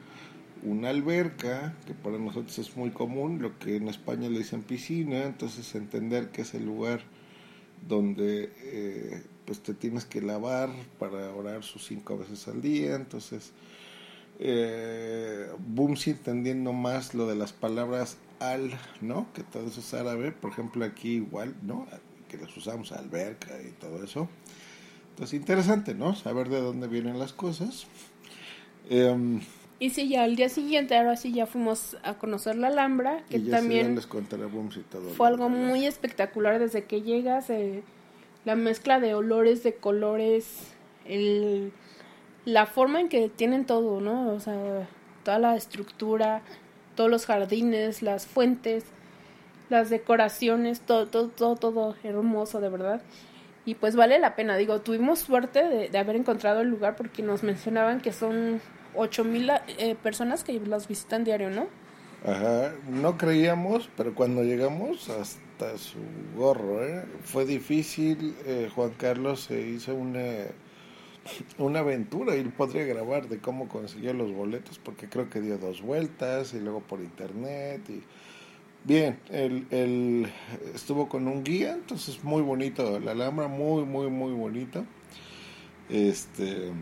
una 0.62 0.90
alberca, 0.90 1.74
que 1.86 1.94
para 1.94 2.18
nosotros 2.18 2.58
es 2.58 2.76
muy 2.76 2.90
común, 2.90 3.40
lo 3.40 3.58
que 3.58 3.76
en 3.76 3.88
España 3.88 4.28
le 4.28 4.38
dicen 4.38 4.62
piscina, 4.62 5.24
entonces 5.24 5.74
entender 5.74 6.30
que 6.30 6.42
es 6.42 6.54
el 6.54 6.64
lugar 6.64 7.00
donde 7.88 8.52
eh, 8.62 9.22
pues 9.46 9.60
te 9.60 9.74
tienes 9.74 10.04
que 10.04 10.20
lavar 10.20 10.70
para 10.98 11.34
orar 11.34 11.62
sus 11.62 11.86
cinco 11.86 12.18
veces 12.18 12.46
al 12.48 12.60
día, 12.60 12.94
entonces 12.94 13.52
eh, 14.38 15.50
Bumsy 15.58 16.10
entendiendo 16.10 16.72
más 16.72 17.14
lo 17.14 17.26
de 17.26 17.36
las 17.36 17.52
palabras 17.52 18.16
al, 18.38 18.70
¿no? 19.00 19.26
Que 19.34 19.42
todo 19.42 19.66
eso 19.66 19.80
es 19.80 19.94
árabe, 19.94 20.32
por 20.32 20.52
ejemplo 20.52 20.84
aquí 20.84 21.16
igual, 21.16 21.54
¿no? 21.62 21.86
Que 22.28 22.38
las 22.38 22.56
usamos 22.56 22.92
alberca 22.92 23.60
y 23.62 23.72
todo 23.72 24.02
eso. 24.02 24.28
Entonces 25.10 25.38
interesante, 25.38 25.94
¿no? 25.94 26.14
Saber 26.14 26.48
de 26.48 26.60
dónde 26.60 26.88
vienen 26.88 27.18
las 27.18 27.32
cosas. 27.32 27.86
Em, 28.88 29.40
Y 29.80 29.90
sí, 29.90 30.10
ya 30.10 30.25
al 30.25 30.37
día 30.37 30.50
siguiente, 30.50 30.94
ahora 30.94 31.16
sí 31.16 31.32
ya 31.32 31.46
fuimos 31.46 31.96
a 32.02 32.14
conocer 32.18 32.54
la 32.54 32.66
Alhambra, 32.66 33.25
que 33.30 33.38
y 33.38 33.44
ya 33.44 33.56
también 33.56 33.94
les 33.94 34.06
contaré 34.06 34.44
Bumsy 34.44 34.82
todo. 34.82 35.08
fue 35.08 35.26
algo 35.26 35.49
muy 35.49 35.87
espectacular 35.87 36.58
desde 36.58 36.84
que 36.84 37.00
llegas, 37.00 37.49
eh, 37.49 37.82
la 38.44 38.56
mezcla 38.56 39.00
de 39.00 39.14
olores, 39.14 39.62
de 39.62 39.75
colores, 39.75 40.75
el, 41.06 41.72
la 42.44 42.66
forma 42.66 43.00
en 43.00 43.08
que 43.08 43.30
tienen 43.30 43.64
todo, 43.64 44.02
¿no? 44.02 44.34
O 44.34 44.38
sea, 44.38 44.87
toda 45.25 45.38
la 45.38 45.56
estructura, 45.56 46.42
todos 46.94 47.08
los 47.08 47.25
jardines, 47.25 48.02
las 48.02 48.26
fuentes, 48.26 48.84
las 49.70 49.88
decoraciones, 49.88 50.80
todo, 50.80 51.06
todo, 51.06 51.28
todo, 51.28 51.56
todo 51.56 51.96
hermoso, 52.02 52.60
de 52.60 52.68
verdad. 52.68 53.00
Y 53.64 53.76
pues 53.76 53.96
vale 53.96 54.18
la 54.18 54.37
pena, 54.37 54.58
digo, 54.58 54.82
tuvimos 54.82 55.20
suerte 55.20 55.66
de, 55.66 55.88
de 55.88 55.99
haber 55.99 56.16
encontrado 56.16 56.60
el 56.60 56.68
lugar 56.68 56.96
porque 56.96 57.22
nos 57.22 57.42
mencionaban 57.42 58.02
que 58.02 58.12
son 58.12 58.60
ocho 58.94 59.25
mil 59.25 59.50
eh, 59.78 59.97
personas 59.97 60.44
que 60.44 60.54
los 60.61 60.88
visitan 60.88 61.25
diario, 61.25 61.50
¿no? 61.50 61.68
Ajá, 62.25 62.75
no 62.87 63.16
creíamos, 63.16 63.90
pero 63.97 64.14
cuando 64.14 64.42
llegamos 64.44 65.09
hasta 65.09 65.78
su 65.78 65.99
gorro, 66.37 66.85
¿eh? 66.85 67.04
fue 67.25 67.47
difícil. 67.47 68.37
eh, 68.44 68.70
Juan 68.75 68.90
Carlos 68.92 69.40
se 69.40 69.61
hizo 69.62 69.94
una, 69.94 70.20
una 71.59 71.80
aventura 71.80 72.37
y 72.37 72.44
podría 72.44 72.85
grabar 72.85 73.28
de 73.28 73.40
cómo 73.40 73.68
consiguió 73.68 74.12
los 74.14 74.32
boletos, 74.32 74.78
porque 74.78 75.09
creo 75.09 75.28
que 75.30 75.40
dio 75.40 75.59
dos 75.59 75.82
vueltas 75.82 76.54
y 76.54 76.61
luego 76.61 76.80
por 76.80 77.00
internet. 77.00 77.88
y 77.90 78.02
Bien, 78.85 79.20
él, 79.30 79.66
él 79.70 80.32
estuvo 80.75 81.09
con 81.09 81.28
un 81.28 81.44
guía, 81.44 81.75
entonces 81.75 82.25
muy 82.25 82.42
bonito, 82.42 83.00
la 83.00 83.12
Alhambra, 83.12 83.49
muy, 83.49 83.85
muy, 83.85 84.09
muy 84.11 84.32
bonito. 84.32 84.87
Este, 85.88 86.73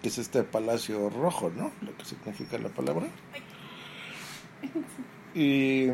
que 0.00 0.08
es 0.08 0.18
este 0.18 0.42
palacio 0.42 1.10
rojo, 1.10 1.50
¿no? 1.50 1.72
Lo 1.82 1.96
que 1.96 2.04
significa 2.04 2.58
la 2.58 2.68
palabra. 2.68 3.06
Y 5.34 5.88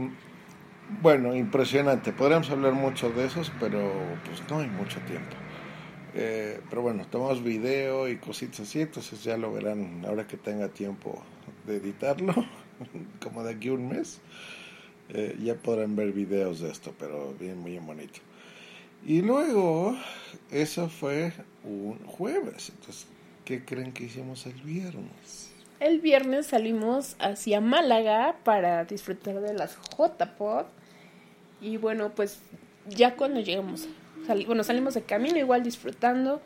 bueno, 1.02 1.34
impresionante. 1.34 2.12
Podríamos 2.12 2.50
hablar 2.50 2.72
mucho 2.72 3.10
de 3.10 3.26
esos, 3.26 3.52
pero 3.60 3.92
pues 4.24 4.42
no 4.50 4.58
hay 4.60 4.68
mucho 4.68 5.00
tiempo. 5.00 5.36
Eh, 6.14 6.60
pero 6.68 6.82
bueno, 6.82 7.06
tomamos 7.06 7.42
video 7.42 8.08
y 8.08 8.16
cositas 8.16 8.60
así, 8.60 8.80
entonces 8.80 9.22
ya 9.22 9.36
lo 9.36 9.52
verán 9.52 10.04
ahora 10.06 10.26
que 10.26 10.36
tenga 10.36 10.68
tiempo 10.68 11.22
de 11.66 11.76
editarlo, 11.76 12.34
como 13.22 13.44
de 13.44 13.52
aquí 13.52 13.68
un 13.68 13.88
mes. 13.88 14.20
Eh, 15.10 15.36
ya 15.42 15.54
podrán 15.54 15.96
ver 15.96 16.12
videos 16.12 16.60
de 16.60 16.70
esto, 16.70 16.94
pero 16.98 17.34
bien, 17.38 17.58
muy 17.58 17.78
bonito. 17.78 18.20
Y 19.06 19.22
luego, 19.22 19.96
eso 20.50 20.88
fue 20.88 21.32
un 21.64 21.98
jueves. 22.06 22.70
Entonces, 22.70 23.06
¿qué 23.48 23.64
creen 23.64 23.92
que 23.92 24.04
hicimos 24.04 24.44
el 24.44 24.60
viernes? 24.60 25.50
El 25.80 26.00
viernes 26.00 26.48
salimos 26.48 27.16
hacia 27.18 27.62
Málaga 27.62 28.36
para 28.44 28.84
disfrutar 28.84 29.40
de 29.40 29.54
las 29.54 29.74
J-Pod. 29.96 30.66
Y 31.62 31.78
bueno, 31.78 32.10
pues 32.14 32.40
ya 32.90 33.16
cuando 33.16 33.40
llegamos, 33.40 33.88
bueno, 34.46 34.64
salimos 34.64 34.92
de 34.92 35.02
camino 35.02 35.38
igual 35.38 35.62
disfrutando. 35.62 36.42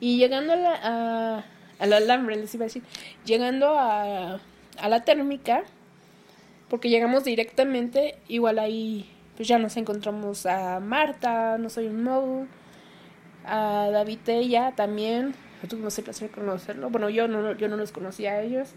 Y 0.00 0.18
llegando 0.18 0.54
a 0.54 0.56
la, 0.56 1.44
a, 1.78 1.86
la 1.86 1.96
Alhambra, 1.98 2.34
les 2.34 2.52
iba 2.56 2.64
a 2.64 2.66
decir, 2.66 2.82
llegando 3.24 3.78
a, 3.78 4.40
la 4.88 5.04
térmica, 5.04 5.62
porque 6.68 6.88
llegamos 6.88 7.22
directamente, 7.22 8.16
igual 8.26 8.58
ahí 8.58 9.08
pues 9.36 9.46
ya 9.46 9.60
nos 9.60 9.76
encontramos 9.76 10.44
a 10.46 10.80
Marta, 10.80 11.56
no 11.56 11.70
soy 11.70 11.86
un 11.86 12.02
Mo, 12.02 12.48
a 13.44 13.90
David 13.92 14.18
Tella 14.24 14.72
también, 14.74 15.36
tuvimos 15.68 15.96
el 15.98 16.04
placer 16.04 16.28
de 16.28 16.34
conocerlo, 16.34 16.90
bueno 16.90 17.10
yo 17.10 17.28
no, 17.28 17.52
yo 17.52 17.68
no 17.68 17.76
los 17.76 17.92
conocía 17.92 18.32
a 18.32 18.42
ellos, 18.42 18.70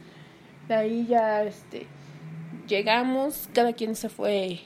de 0.67 0.75
ahí 0.75 1.07
ya 1.07 1.43
este 1.43 1.87
llegamos, 2.67 3.49
cada 3.53 3.73
quien 3.73 3.95
se 3.95 4.09
fue 4.09 4.59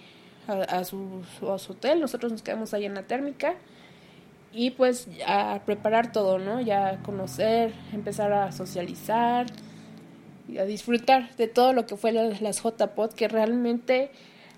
a, 0.47 0.53
a 0.53 0.83
su, 0.83 1.21
a 1.51 1.57
su 1.57 1.73
hotel, 1.73 1.99
nosotros 1.99 2.31
nos 2.31 2.41
quedamos 2.41 2.73
ahí 2.73 2.85
en 2.85 2.93
la 2.93 3.03
térmica 3.03 3.55
y 4.51 4.71
pues 4.71 5.07
a 5.27 5.61
preparar 5.65 6.11
todo, 6.11 6.39
¿no? 6.39 6.59
Ya 6.61 7.01
conocer, 7.03 7.73
empezar 7.93 8.33
a 8.33 8.51
socializar 8.51 9.47
y 10.47 10.57
a 10.57 10.65
disfrutar 10.65 11.35
de 11.35 11.47
todo 11.47 11.73
lo 11.73 11.85
que 11.85 11.95
fue 11.95 12.11
las, 12.11 12.41
las 12.41 12.63
JPod, 12.63 13.13
que 13.13 13.27
realmente 13.27 14.11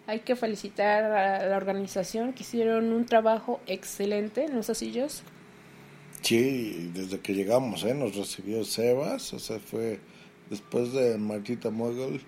hay 0.08 0.20
que 0.20 0.36
felicitar 0.36 1.03
a 1.03 1.46
la 1.46 1.58
organización 1.58 2.34
que 2.34 2.44
hicieron 2.44 2.91
un 2.94 3.06
trabajo 3.06 3.60
excelente, 3.68 4.48
¿no 4.48 4.62
es 4.62 4.70
así, 4.70 4.98
Jos? 4.98 5.24
Sí, 6.22 6.92
desde 6.94 7.20
que 7.20 7.34
llegamos, 7.34 7.84
¿eh? 7.84 7.94
Nos 7.96 8.16
recibió 8.16 8.63
Sebas, 8.63 9.34
o 9.34 9.40
sea, 9.40 9.60
fue 9.60 10.00
después 10.50 10.94
de 10.94 11.18
Martita 11.18 11.72
Mogul, 11.72 12.22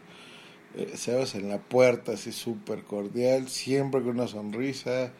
eh, 0.76 0.94
Sebas 0.96 1.36
en 1.36 1.50
la 1.50 1.60
puerta, 1.60 2.14
así 2.14 2.32
súper 2.32 2.84
cordial, 2.84 3.50
siempre 3.50 4.02
con 4.02 4.12
una 4.20 4.28
sonrisa, 4.28 5.12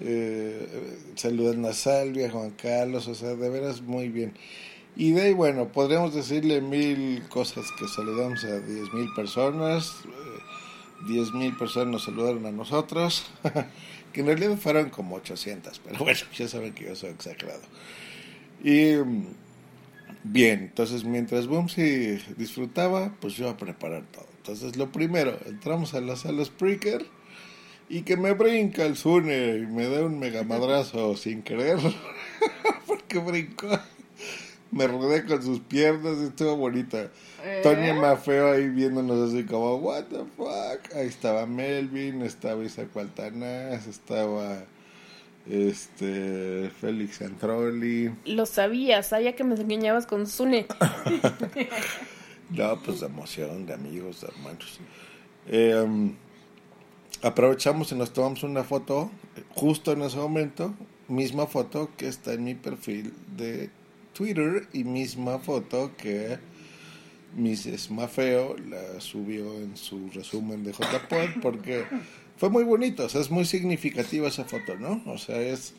eh, 0.00 0.98
saludando 1.14 1.68
a 1.68 1.72
Salvia, 1.72 2.30
Juan 2.30 2.50
Carlos, 2.50 3.08
o 3.08 3.14
sea, 3.14 3.34
de 3.34 3.48
veras 3.48 3.80
muy 3.82 4.08
bien. 4.08 4.34
Y 4.96 5.12
de 5.12 5.22
ahí, 5.22 5.32
bueno, 5.34 5.68
podríamos 5.72 6.14
decirle 6.14 6.60
mil 6.60 7.26
cosas 7.28 7.66
que 7.78 7.88
saludamos 7.88 8.44
a 8.44 8.60
diez 8.60 8.92
mil 8.92 9.12
personas, 9.14 9.94
eh, 10.04 11.06
diez 11.08 11.32
mil 11.32 11.56
personas 11.56 11.88
nos 11.88 12.04
saludaron 12.04 12.44
a 12.46 12.52
nosotros, 12.52 13.30
que 14.12 14.20
en 14.20 14.26
realidad 14.26 14.58
fueron 14.58 14.90
como 14.90 15.16
800, 15.16 15.78
pero 15.80 15.98
bueno, 16.00 16.20
ya 16.36 16.48
saben 16.48 16.74
que 16.74 16.84
yo 16.84 16.96
soy 16.96 17.10
exagerado. 17.10 17.62
Y 18.62 18.96
mm, 18.96 19.26
bien, 20.24 20.60
entonces 20.60 21.04
mientras 21.04 21.46
Bumsy 21.46 22.18
disfrutaba, 22.36 23.14
pues 23.20 23.34
yo 23.34 23.48
a 23.48 23.56
preparar 23.56 24.04
todo. 24.12 24.26
Entonces 24.38 24.76
lo 24.76 24.90
primero, 24.90 25.38
entramos 25.46 25.94
a 25.94 26.00
la 26.00 26.16
sala 26.16 26.44
Spreaker 26.44 27.06
y 27.88 28.02
que 28.02 28.16
me 28.16 28.32
brinca 28.32 28.84
el 28.84 28.96
Zune 28.96 29.58
y 29.58 29.66
me 29.66 29.88
da 29.88 30.04
un 30.04 30.18
mega 30.18 30.44
madrazo 30.44 31.16
sin 31.16 31.42
querer, 31.42 31.78
porque 32.86 33.18
brincó. 33.18 33.68
Me 34.72 34.86
rodé 34.86 35.24
con 35.24 35.42
sus 35.42 35.58
piernas, 35.58 36.18
estuvo 36.18 36.56
bonita. 36.56 37.10
¿Eh? 37.44 37.60
Tonya 37.64 37.92
Mafeo 37.92 38.52
ahí 38.52 38.68
viéndonos 38.68 39.28
así 39.28 39.44
como, 39.44 39.74
what 39.76 40.04
the 40.04 40.24
fuck. 40.36 40.94
Ahí 40.94 41.08
estaba 41.08 41.44
Melvin, 41.44 42.22
estaba 42.22 42.62
Isaac 42.62 42.96
Altanás, 42.96 43.88
estaba 43.88 44.62
este 45.48 46.70
Félix 46.80 47.22
Antroli. 47.22 48.10
Lo 48.24 48.46
sabía, 48.46 49.02
sabía 49.02 49.34
que 49.34 49.44
me 49.44 49.54
engañabas 49.54 50.06
con 50.06 50.26
Sune. 50.26 50.66
No, 52.50 52.82
pues 52.82 52.98
de 52.98 53.06
emoción, 53.06 53.64
de 53.64 53.74
amigos, 53.74 54.22
de 54.22 54.26
hermanos. 54.26 54.80
Eh, 55.46 55.80
um, 55.80 56.16
aprovechamos 57.22 57.92
y 57.92 57.94
nos 57.94 58.12
tomamos 58.12 58.42
una 58.42 58.64
foto 58.64 59.10
justo 59.54 59.92
en 59.92 60.02
ese 60.02 60.16
momento, 60.16 60.74
misma 61.06 61.46
foto 61.46 61.90
que 61.96 62.08
está 62.08 62.32
en 62.32 62.42
mi 62.42 62.56
perfil 62.56 63.14
de 63.36 63.70
Twitter 64.12 64.66
y 64.72 64.82
misma 64.82 65.38
foto 65.38 65.92
que 65.96 66.38
Mrs. 67.36 67.90
Mafeo 67.92 68.56
la 68.68 69.00
subió 69.00 69.54
en 69.54 69.76
su 69.76 70.10
resumen 70.10 70.64
de 70.64 70.72
JPod 70.72 71.40
porque 71.40 71.84
fue 72.40 72.48
muy 72.48 72.64
bonito, 72.64 73.04
o 73.04 73.08
sea, 73.10 73.20
es 73.20 73.30
muy 73.30 73.44
significativa 73.44 74.26
esa 74.26 74.44
foto, 74.44 74.74
¿no? 74.76 75.02
O 75.04 75.18
sea, 75.18 75.38
es 75.38 75.74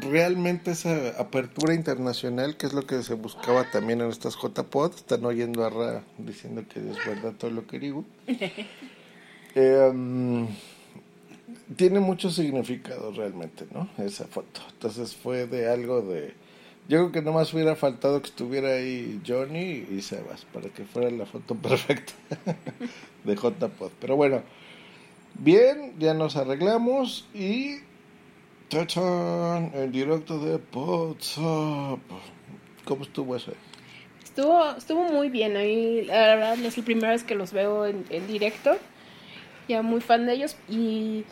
realmente 0.00 0.70
esa 0.70 1.20
apertura 1.20 1.74
internacional, 1.74 2.56
que 2.56 2.64
es 2.64 2.72
lo 2.72 2.86
que 2.86 3.02
se 3.02 3.12
buscaba 3.12 3.70
también 3.70 4.00
en 4.00 4.08
estas 4.08 4.36
JPod, 4.36 4.94
están 4.94 5.22
oyendo 5.26 5.66
a 5.66 5.68
Ra 5.68 6.02
diciendo 6.16 6.64
que 6.66 6.80
es 6.80 6.96
verdad 7.06 7.34
todo 7.36 7.50
lo 7.50 7.66
que 7.66 7.78
digo. 7.78 8.04
Eh, 9.56 9.90
um, 9.92 10.46
tiene 11.76 11.98
mucho 11.98 12.30
significado 12.30 13.10
realmente, 13.10 13.66
¿no? 13.74 13.88
Esa 13.98 14.28
foto. 14.28 14.60
Entonces 14.70 15.16
fue 15.16 15.48
de 15.48 15.68
algo 15.68 16.02
de... 16.02 16.34
Yo 16.88 16.98
creo 16.98 17.10
que 17.10 17.20
nomás 17.20 17.52
hubiera 17.52 17.74
faltado 17.74 18.22
que 18.22 18.28
estuviera 18.28 18.68
ahí 18.68 19.20
Johnny 19.26 19.88
y 19.90 20.02
Sebas 20.02 20.44
para 20.52 20.68
que 20.68 20.84
fuera 20.84 21.10
la 21.10 21.26
foto 21.26 21.54
perfecta 21.60 22.12
de 23.24 23.34
JPod. 23.34 23.90
Pero 23.98 24.14
bueno, 24.14 24.44
bien, 25.40 25.94
ya 25.98 26.14
nos 26.14 26.36
arreglamos 26.36 27.28
y 27.34 27.80
¡Tachán! 28.70 29.72
El 29.74 29.90
directo 29.90 30.38
de 30.38 30.60
WhatsApp. 30.72 31.98
¿Cómo 32.84 33.02
estuvo 33.02 33.34
eso? 33.34 33.52
Estuvo, 34.22 34.64
estuvo 34.76 35.02
muy 35.02 35.28
bien. 35.28 35.56
Ahí, 35.56 36.04
la 36.04 36.36
verdad, 36.36 36.52
es 36.60 36.78
la 36.78 36.84
primera 36.84 37.10
vez 37.10 37.24
que 37.24 37.34
los 37.34 37.52
veo 37.52 37.84
en, 37.84 38.04
directo. 38.28 38.78
Ya 39.66 39.82
muy 39.82 40.00
fan 40.00 40.24
de 40.24 40.34
ellos. 40.34 40.56
Y 40.68 41.24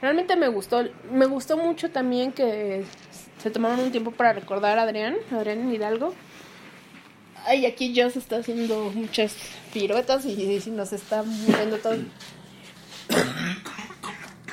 realmente 0.00 0.36
me 0.36 0.46
gustó. 0.46 0.84
Me 1.10 1.26
gustó 1.26 1.56
mucho 1.56 1.90
también 1.90 2.30
que 2.30 2.84
se 3.38 3.50
tomaron 3.50 3.80
un 3.80 3.90
tiempo 3.90 4.12
para 4.12 4.32
recordar 4.32 4.78
a 4.78 4.82
Adrián, 4.82 5.16
Adrián 5.32 5.74
Hidalgo. 5.74 6.14
Ay, 7.46 7.66
aquí 7.66 8.00
Joss 8.00 8.14
está 8.14 8.36
haciendo 8.36 8.92
muchas 8.94 9.34
piruetas 9.72 10.24
y 10.24 10.62
nos 10.70 10.92
está 10.92 11.24
moviendo 11.24 11.78
todo. 11.78 11.96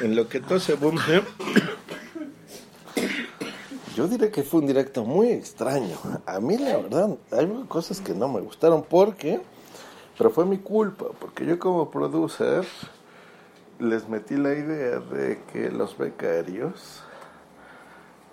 En 0.01 0.15
lo 0.15 0.27
que 0.27 0.39
todo 0.39 0.59
se 0.59 0.75
boom, 0.75 0.99
¿eh? 1.09 1.23
Yo 3.95 4.07
diré 4.07 4.29
que 4.29 4.43
fue 4.43 4.59
un 4.59 4.67
directo 4.67 5.03
muy 5.03 5.29
extraño. 5.29 5.97
A 6.27 6.39
mí, 6.39 6.55
la 6.57 6.77
verdad, 6.77 7.17
hay 7.31 7.47
cosas 7.67 7.99
que 7.99 8.13
no 8.13 8.27
me 8.27 8.41
gustaron 8.41 8.83
porque, 8.83 9.41
pero 10.17 10.29
fue 10.29 10.45
mi 10.45 10.59
culpa, 10.59 11.05
porque 11.19 11.47
yo 11.47 11.57
como 11.57 11.89
producer 11.89 12.63
les 13.79 14.07
metí 14.07 14.35
la 14.35 14.53
idea 14.53 14.99
de 14.99 15.39
que 15.51 15.71
los 15.71 15.97
becarios 15.97 17.01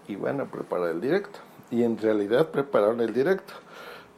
iban 0.07 0.43
a 0.43 0.45
preparar 0.45 0.91
el 0.91 1.01
directo. 1.01 1.39
Y 1.71 1.83
en 1.83 1.97
realidad 1.97 2.51
prepararon 2.51 3.01
el 3.01 3.15
directo. 3.15 3.55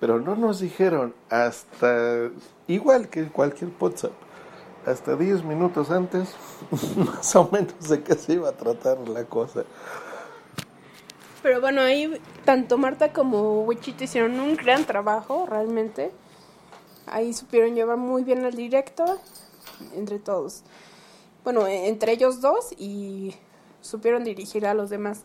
Pero 0.01 0.21
no 0.21 0.35
nos 0.35 0.59
dijeron 0.59 1.15
hasta, 1.31 2.29
igual 2.67 3.09
que 3.09 3.29
cualquier 3.29 3.71
WhatsApp, 3.79 4.13
hasta 4.87 5.17
10 5.17 5.45
minutos 5.45 5.91
antes, 5.91 6.35
más 6.97 7.35
o 7.37 7.49
menos 7.51 7.89
de 7.89 8.03
qué 8.03 8.15
se 8.15 8.35
iba 8.35 8.49
a 8.49 8.53
tratar 8.53 9.09
la 9.09 9.25
cosa. 9.25 9.65
Pero 11.43 11.61
bueno, 11.61 11.81
ahí 11.81 12.21
tanto 12.45 12.79
Marta 12.79 13.13
como 13.13 13.63
Wichito 13.65 14.05
hicieron 14.05 14.39
un 14.41 14.57
gran 14.57 14.85
trabajo, 14.85 15.47
realmente. 15.47 16.13
Ahí 17.07 17.33
supieron 17.35 17.75
llevar 17.75 17.99
muy 17.99 18.25
bien 18.25 18.45
el 18.45 18.55
directo 18.55 19.19
entre 19.95 20.19
todos. 20.19 20.63
Bueno, 21.45 21.67
entre 21.67 22.13
ellos 22.13 22.41
dos 22.41 22.73
y 22.77 23.35
supieron 23.81 24.25
dirigir 24.25 24.67
a 24.67 24.75
los 24.75 24.91
demás. 24.91 25.23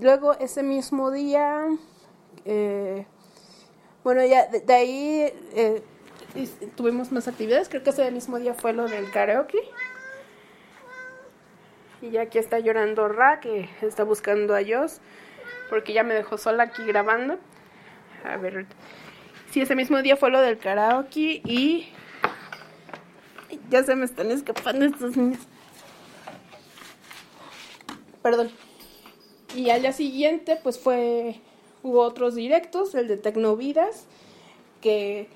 Luego, 0.00 0.34
ese 0.34 0.62
mismo 0.62 1.10
día, 1.10 1.66
eh, 2.44 3.06
bueno, 4.04 4.24
ya 4.24 4.46
de, 4.46 4.60
de 4.60 4.74
ahí 4.74 5.32
eh, 5.54 5.82
tuvimos 6.76 7.12
más 7.12 7.28
actividades. 7.28 7.68
Creo 7.68 7.82
que 7.82 7.90
ese 7.90 8.10
mismo 8.10 8.38
día 8.38 8.54
fue 8.54 8.72
lo 8.72 8.86
del 8.86 9.10
karaoke. 9.10 9.58
Y 12.00 12.10
ya 12.10 12.22
aquí 12.22 12.38
está 12.38 12.58
llorando 12.60 13.08
Ra, 13.08 13.40
que 13.40 13.68
está 13.82 14.04
buscando 14.04 14.54
a 14.54 14.60
Joss, 14.64 15.00
porque 15.68 15.92
ya 15.92 16.04
me 16.04 16.14
dejó 16.14 16.38
sola 16.38 16.64
aquí 16.64 16.84
grabando. 16.84 17.38
A 18.24 18.36
ver, 18.36 18.66
sí, 19.50 19.60
ese 19.60 19.74
mismo 19.74 20.00
día 20.02 20.16
fue 20.16 20.30
lo 20.30 20.40
del 20.40 20.58
karaoke 20.58 21.42
y 21.44 21.88
ya 23.68 23.82
se 23.82 23.96
me 23.96 24.04
están 24.04 24.30
escapando 24.30 24.84
estos 24.84 25.16
niños. 25.16 25.40
Perdón. 28.22 28.50
Y 29.54 29.70
al 29.70 29.80
día 29.80 29.92
siguiente, 29.92 30.58
pues 30.62 30.78
fue, 30.78 31.40
hubo 31.82 32.02
otros 32.02 32.34
directos, 32.34 32.94
el 32.94 33.08
de 33.08 33.16
Tecnovidas, 33.16 34.06
que 34.80 35.28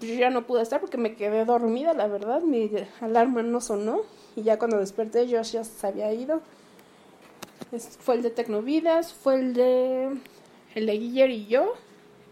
yo 0.00 0.14
ya 0.14 0.30
no 0.30 0.46
pude 0.46 0.62
estar 0.62 0.80
porque 0.80 0.98
me 0.98 1.14
quedé 1.14 1.44
dormida, 1.44 1.92
la 1.94 2.06
verdad, 2.06 2.40
mi 2.42 2.70
alarma 3.00 3.42
no 3.42 3.60
sonó 3.60 4.02
y 4.36 4.42
ya 4.42 4.58
cuando 4.58 4.78
desperté 4.78 5.26
yo 5.26 5.40
ya 5.42 5.64
se 5.64 5.86
había 5.86 6.12
ido. 6.12 6.40
Fue 8.00 8.16
el 8.16 8.22
de 8.22 8.30
Tecnovidas, 8.30 9.12
fue 9.12 9.34
el 9.36 9.54
de 9.54 10.08
el 10.74 10.86
de 10.86 10.92
Guiller 10.98 11.30
y 11.30 11.46
yo, 11.46 11.74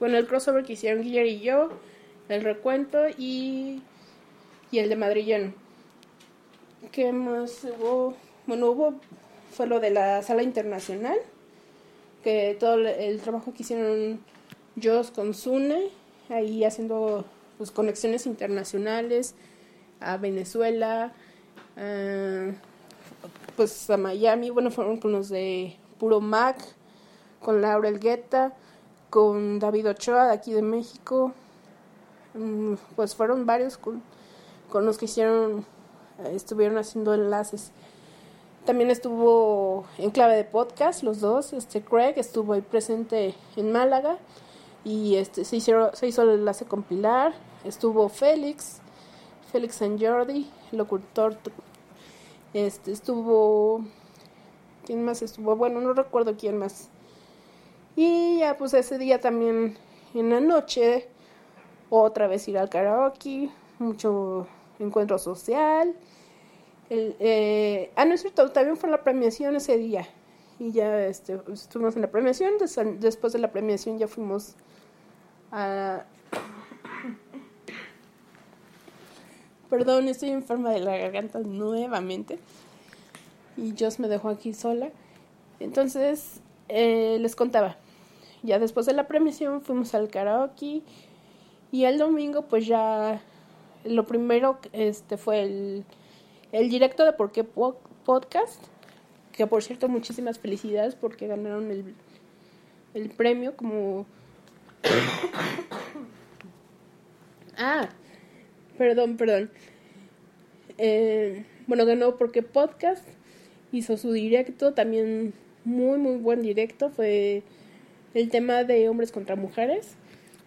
bueno 0.01 0.16
el 0.16 0.27
crossover 0.27 0.64
que 0.64 0.72
hicieron 0.74 1.03
Guiller 1.03 1.27
y 1.27 1.40
yo, 1.40 1.70
el 2.29 2.42
recuento 2.42 3.09
y 3.16 3.83
y 4.70 4.79
el 4.79 4.88
de 4.88 4.96
Madrillano. 4.96 5.53
¿Qué 6.92 7.12
más 7.12 7.64
hubo? 7.64 8.14
Bueno, 8.46 8.70
hubo 8.70 8.94
fue 9.53 9.66
lo 9.66 9.81
de 9.81 9.90
la 9.90 10.22
sala 10.22 10.42
internacional, 10.42 11.18
que 12.22 12.57
todo 12.59 12.74
el- 12.74 13.20
trabajo 13.20 13.53
que 13.55 13.62
hicieron 13.62 14.20
Joss 14.83 15.11
con 15.11 15.35
Sune, 15.35 15.88
ahí 16.29 16.64
haciendo 16.64 17.25
pues, 17.57 17.71
conexiones 17.71 18.27
internacionales 18.27 19.35
a 20.01 20.17
Venezuela, 20.17 21.12
pues 23.57 23.91
a 23.91 23.97
Miami, 23.97 24.51
bueno, 24.51 24.71
fueron 24.71 24.99
con 24.99 25.12
los 25.12 25.29
de 25.29 25.77
Puro 25.99 26.21
Mac, 26.21 26.57
con 27.41 27.61
Laura 27.61 27.88
Elgueta, 27.88 28.55
con 29.11 29.59
David 29.59 29.91
Ochoa 29.91 30.27
de 30.27 30.33
aquí 30.33 30.53
de 30.53 30.62
México, 30.62 31.33
Mm, 32.38 32.75
pues 32.95 33.14
fueron 33.14 33.47
varios 33.47 33.79
con, 33.79 34.03
con 34.71 34.87
los 34.87 34.99
que 34.99 35.07
hicieron, 35.07 35.64
eh, 36.25 36.33
estuvieron 36.35 36.79
haciendo 36.79 37.14
enlaces. 37.14 37.73
También 38.64 38.91
estuvo 38.91 39.87
en 39.99 40.11
clave 40.11 40.37
de 40.37 40.45
podcast, 40.45 41.03
los 41.03 41.21
dos, 41.21 41.53
este 41.53 41.83
Craig 41.83 42.14
estuvo 42.17 42.53
ahí 42.53 42.61
presente 42.61 43.35
en 43.57 43.73
Málaga 43.73 44.19
y 44.88 45.16
este 45.16 45.44
se 45.44 45.57
hicieron, 45.57 45.94
se 45.94 46.07
hizo 46.09 46.22
el 46.22 46.31
enlace 46.31 46.64
con 46.64 46.83
Pilar, 46.83 47.35
estuvo 47.64 48.09
Félix, 48.09 48.81
Félix 49.53 49.77
San 49.77 49.98
Jordi, 50.01 50.51
locutor, 50.72 51.37
este 52.55 52.92
estuvo 52.92 53.85
¿Quién 54.88 55.05
más 55.05 55.20
estuvo? 55.20 55.55
Bueno, 55.55 55.83
no 55.83 55.92
recuerdo 55.92 56.35
quién 56.38 56.57
más. 56.57 56.88
Y 57.94 58.38
ya 58.38 58.57
pues 58.57 58.72
ese 58.72 58.96
día 58.96 59.20
también 59.20 59.77
en 60.14 60.31
la 60.31 60.40
noche 60.40 61.09
otra 61.90 62.27
vez 62.27 62.48
ir 62.48 62.57
al 62.57 62.70
karaoke, 62.70 63.51
mucho 63.79 64.46
encuentro 64.79 65.18
social. 65.18 65.94
El, 66.88 67.14
eh, 67.20 67.92
ah, 67.96 68.07
no 68.07 68.14
es 68.14 68.22
cierto, 68.22 68.51
también 68.51 68.79
fue 68.79 68.88
la 68.88 69.05
premiación 69.05 69.57
ese 69.57 69.77
día. 69.77 70.09
Y 70.59 70.72
ya 70.72 71.05
este, 71.05 71.38
estuvimos 71.53 71.94
en 71.96 72.01
la 72.01 72.11
premiación. 72.11 72.55
después 72.98 73.35
de 73.35 73.40
la 73.40 73.53
premiación 73.53 73.98
ya 73.98 74.09
fuimos 74.09 74.55
a... 75.52 76.04
Perdón, 79.70 80.08
estoy 80.08 80.30
enferma 80.30 80.70
de 80.70 80.80
la 80.80 80.96
garganta 80.96 81.40
nuevamente. 81.40 82.38
Y 83.56 83.74
Joss 83.78 83.98
me 83.98 84.08
dejó 84.08 84.28
aquí 84.28 84.54
sola. 84.54 84.90
Entonces, 85.61 86.40
eh, 86.68 87.18
les 87.20 87.37
contaba. 87.37 87.76
Ya 88.42 88.58
después 88.58 88.87
de 88.87 88.92
la 88.92 89.08
premiación 89.08 89.62
fuimos 89.62 89.94
al 89.94 90.08
karaoke. 90.08 90.82
Y 91.70 91.84
el 91.84 91.98
domingo, 91.98 92.42
pues 92.42 92.66
ya 92.66 93.20
lo 93.84 94.06
primero 94.06 94.58
este 94.72 95.16
fue 95.16 95.42
el, 95.42 95.84
el 96.52 96.70
directo 96.70 97.04
de 97.04 97.12
Por 97.12 97.32
qué 97.32 97.44
Podcast, 97.44 98.62
que 99.32 99.46
por 99.46 99.62
cierto 99.62 99.88
muchísimas 99.88 100.38
felicidades 100.38 100.94
porque 100.94 101.26
ganaron 101.26 101.70
el, 101.70 101.94
el 102.94 103.11
premio 103.11 103.56
como... 103.56 104.06
ah, 107.57 107.88
perdón, 108.77 109.17
perdón. 109.17 109.51
Eh, 110.79 111.45
bueno, 111.67 111.85
ganó 111.85 112.17
porque 112.17 112.43
podcast, 112.43 113.07
hizo 113.73 113.97
su 113.97 114.12
directo, 114.12 114.75
también 114.75 115.35
muy, 115.64 115.99
muy 115.99 116.17
buen 116.17 116.43
directo, 116.43 116.91
fue 116.91 117.43
el 118.14 118.31
tema 118.31 118.64
de 118.64 118.88
hombres 118.88 119.12
contra 119.12 119.37
mujeres 119.37 119.97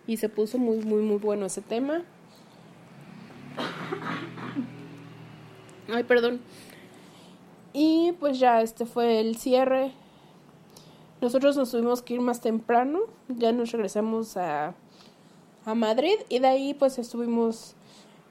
y 0.07 0.17
se 0.17 0.29
puso 0.29 0.57
muy, 0.57 0.77
muy, 0.77 1.01
muy 1.01 1.17
bueno 1.17 1.45
ese 1.45 1.61
tema. 1.61 2.03
Ay, 5.93 6.03
perdón. 6.03 6.41
Y 7.73 8.13
pues 8.19 8.39
ya 8.39 8.61
este 8.61 8.85
fue 8.85 9.19
el 9.19 9.37
cierre. 9.37 9.91
Nosotros 11.21 11.55
nos 11.55 11.71
tuvimos 11.71 12.01
que 12.01 12.15
ir 12.15 12.21
más 12.21 12.41
temprano. 12.41 13.01
Ya 13.29 13.51
nos 13.51 13.71
regresamos 13.71 14.35
a, 14.37 14.73
a 15.65 15.75
Madrid. 15.75 16.15
Y 16.29 16.39
de 16.39 16.47
ahí 16.47 16.73
pues 16.73 16.97
estuvimos. 16.97 17.75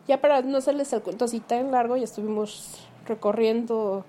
Ya 0.08 0.20
para 0.20 0.42
no 0.42 0.58
hacerles 0.58 0.92
el 0.92 1.02
cuento 1.02 1.24
así 1.24 1.40
tan 1.40 1.70
largo, 1.70 1.96
ya 1.96 2.04
estuvimos 2.04 2.86
recorriendo. 3.06 4.04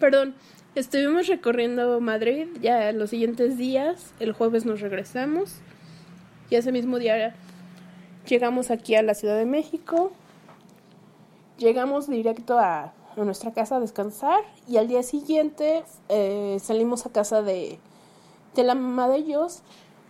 Perdón, 0.00 0.34
Estuvimos 0.76 1.26
recorriendo 1.26 2.00
Madrid 2.00 2.46
ya 2.62 2.92
los 2.92 3.10
siguientes 3.10 3.58
días. 3.58 4.14
El 4.20 4.32
jueves 4.32 4.64
nos 4.64 4.80
regresamos. 4.80 5.56
Y 6.48 6.54
ese 6.54 6.70
mismo 6.70 7.00
día 7.00 7.34
llegamos 8.28 8.70
aquí 8.70 8.94
a 8.94 9.02
la 9.02 9.14
Ciudad 9.14 9.36
de 9.36 9.46
México. 9.46 10.12
Llegamos 11.60 12.08
directo 12.08 12.58
a, 12.58 12.92
nuestra 13.14 13.52
casa 13.52 13.76
a 13.76 13.80
descansar. 13.80 14.40
Y 14.66 14.78
al 14.78 14.88
día 14.88 15.04
siguiente 15.04 15.84
eh, 16.08 16.58
salimos 16.60 17.06
a 17.06 17.10
casa 17.10 17.42
de, 17.42 17.78
de 18.56 18.64
la 18.64 18.74
mamá 18.74 19.08
de 19.08 19.18
ellos. 19.18 19.62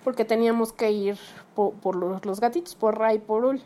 Porque 0.02 0.24
teníamos 0.24 0.72
que 0.72 0.90
ir 0.90 1.18
por, 1.54 1.94
los, 1.94 2.24
los, 2.24 2.40
gatitos, 2.40 2.74
por 2.74 2.98
Ray, 2.98 3.18
por 3.18 3.44
Ul. 3.44 3.60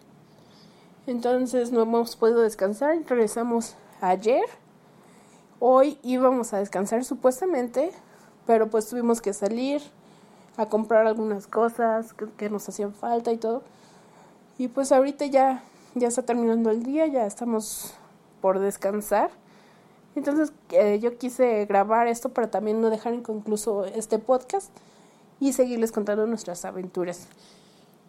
Entonces 1.07 1.71
no 1.71 1.83
hemos 1.83 2.17
podido 2.17 2.41
descansar. 2.41 2.97
Regresamos 3.07 3.77
ayer 4.01 4.43
Hoy 5.67 5.99
íbamos 6.03 6.53
a 6.53 6.59
descansar 6.59 7.05
supuestamente, 7.05 7.91
pero 8.47 8.69
pues 8.69 8.87
tuvimos 8.87 9.23
que 9.23 9.33
salir 9.33 9.81
a 10.59 10.67
comprar 10.67 11.07
algunas 11.07 11.47
cosas 11.47 12.13
que, 12.13 12.51
nos 12.51 12.69
hacían 12.69 12.93
falta 12.93 13.33
y 13.33 13.39
todo. 13.39 13.63
Y 14.59 14.69
pues 14.69 14.93
ahorita 14.93 15.25
ya, 15.25 15.63
ya 15.95 16.09
está 16.09 16.23
terminando 16.23 16.71
el 16.71 16.83
día, 16.83 17.07
ya 17.07 17.27
estamos 17.27 17.95
por 18.41 18.59
descansar. 18.59 19.31
Entonces 20.17 20.53
eh, 20.71 20.99
yo 21.01 21.19
quise 21.19 21.67
grabar 21.67 22.07
esto 22.07 22.29
para 22.29 22.51
también 22.51 22.81
no 22.81 22.91
dejar 22.91 23.15
inconcluso 23.15 23.85
este 23.85 24.19
podcast 24.19 24.71
y 25.41 25.53
seguirles 25.53 25.93
contando 25.93 26.27
nuestras 26.27 26.65
aventuras. 26.65 27.27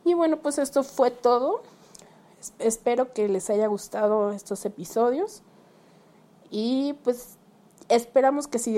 Y 0.04 0.14
bueno, 0.14 0.38
pues 0.38 0.58
esto 0.60 0.84
fue 0.84 1.10
todo. 1.12 1.64
espero 2.60 3.12
que 3.12 3.28
les 3.28 3.50
haya 3.50 3.68
gustado 3.68 4.32
estos 4.32 4.66
episodios. 4.66 5.42
Y 6.52 6.94
pues 7.04 7.38
esperamos 7.90 8.48
que 8.48 8.60
si, 8.60 8.76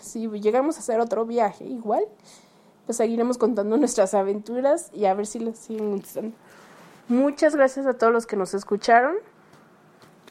si 0.00 0.28
llegamos 0.28 0.76
a 0.76 0.80
hacer 0.80 1.00
otro 1.00 1.24
viaje 1.24 1.64
igual, 1.64 2.04
pues 2.86 2.98
seguiremos 2.98 3.38
contando 3.38 3.76
nuestras 3.76 4.14
aventuras 4.14 4.90
y 4.92 5.04
a 5.04 5.14
ver 5.14 5.26
si 5.26 5.38
les 5.38 5.58
siguen 5.58 5.96
gustando. 5.96 6.34
Muchas 7.08 7.56
gracias 7.56 7.86
a 7.86 7.94
todos 7.94 8.12
los 8.12 8.26
que 8.26 8.36
nos 8.36 8.52
escucharon. 8.52 9.16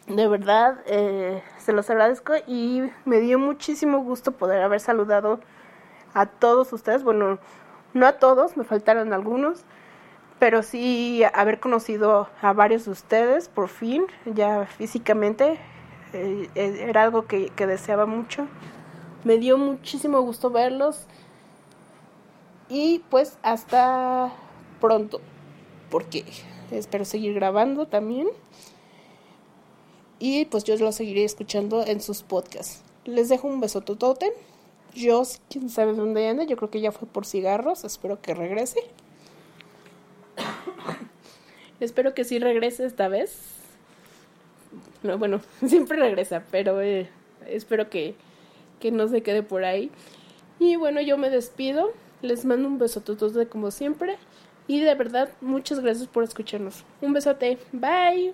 De 0.05 0.27
verdad, 0.27 0.77
eh, 0.85 1.41
se 1.57 1.73
los 1.73 1.89
agradezco 1.89 2.33
y 2.45 2.83
me 3.03 3.19
dio 3.19 3.39
muchísimo 3.39 4.03
gusto 4.03 4.31
poder 4.33 4.61
haber 4.61 4.79
saludado 4.79 5.39
a 6.13 6.27
todos 6.27 6.71
ustedes. 6.71 7.03
Bueno, 7.03 7.39
no 7.95 8.05
a 8.05 8.19
todos, 8.19 8.57
me 8.57 8.63
faltaron 8.63 9.11
algunos, 9.11 9.63
pero 10.37 10.61
sí 10.61 11.23
haber 11.33 11.59
conocido 11.59 12.29
a 12.43 12.53
varios 12.53 12.85
de 12.85 12.91
ustedes 12.91 13.49
por 13.49 13.69
fin, 13.69 14.05
ya 14.25 14.67
físicamente. 14.67 15.59
Eh, 16.13 16.47
eh, 16.53 16.85
era 16.87 17.01
algo 17.01 17.25
que, 17.25 17.51
deseaba 17.57 18.05
mucho. 18.05 18.47
Me 19.23 19.39
dio 19.39 19.57
muchísimo 19.57 20.21
gusto 20.21 20.51
verlos. 20.51 21.07
Y 22.69 23.03
pues 23.09 23.39
hasta 23.41 24.31
pronto. 24.79 25.21
Porque 25.89 26.23
espero 26.71 27.05
seguir 27.05 27.33
grabando 27.33 27.87
también. 27.87 28.27
Y 30.19 30.45
pues 30.45 30.63
yo 30.63 30.75
lo 30.77 30.91
seguiré 30.91 31.23
escuchando 31.23 31.85
en 31.85 32.01
sus 32.01 32.23
podcasts. 32.23 32.81
Les 33.05 33.29
dejo 33.29 33.47
un 33.47 33.59
beso 33.59 33.81
totote. 33.81 34.33
Yo, 34.95 35.23
quién 35.49 35.69
sabe 35.69 35.93
dónde 35.93 36.27
anda, 36.27 36.43
yo 36.43 36.57
creo 36.57 36.71
que 36.71 36.81
ya 36.81 36.91
fue 36.91 37.07
por 37.07 37.25
cigarros. 37.25 37.83
Espero 37.83 38.21
que 38.21 38.33
regrese. 38.33 38.79
espero 41.79 42.13
que 42.13 42.23
sí 42.23 42.39
regrese 42.39 42.85
esta 42.85 43.07
vez 43.07 43.57
no, 45.03 45.17
bueno, 45.17 45.41
siempre 45.65 45.97
regresa, 45.97 46.43
pero 46.51 46.81
eh, 46.81 47.09
espero 47.47 47.89
que, 47.89 48.15
que 48.79 48.91
no 48.91 49.07
se 49.07 49.21
quede 49.21 49.43
por 49.43 49.63
ahí. 49.63 49.91
Y 50.59 50.75
bueno, 50.75 51.01
yo 51.01 51.17
me 51.17 51.29
despido. 51.29 51.91
Les 52.21 52.45
mando 52.45 52.67
un 52.67 52.79
beso 52.79 53.01
de 53.01 53.47
como 53.47 53.69
siempre. 53.69 54.17
Y 54.67 54.79
de 54.81 54.95
verdad, 54.95 55.29
muchas 55.41 55.79
gracias 55.79 56.07
por 56.07 56.23
escucharnos. 56.23 56.83
Un 57.01 57.13
besote. 57.13 57.57
Bye. 57.71 58.33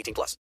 18 0.00 0.14
plus. 0.14 0.36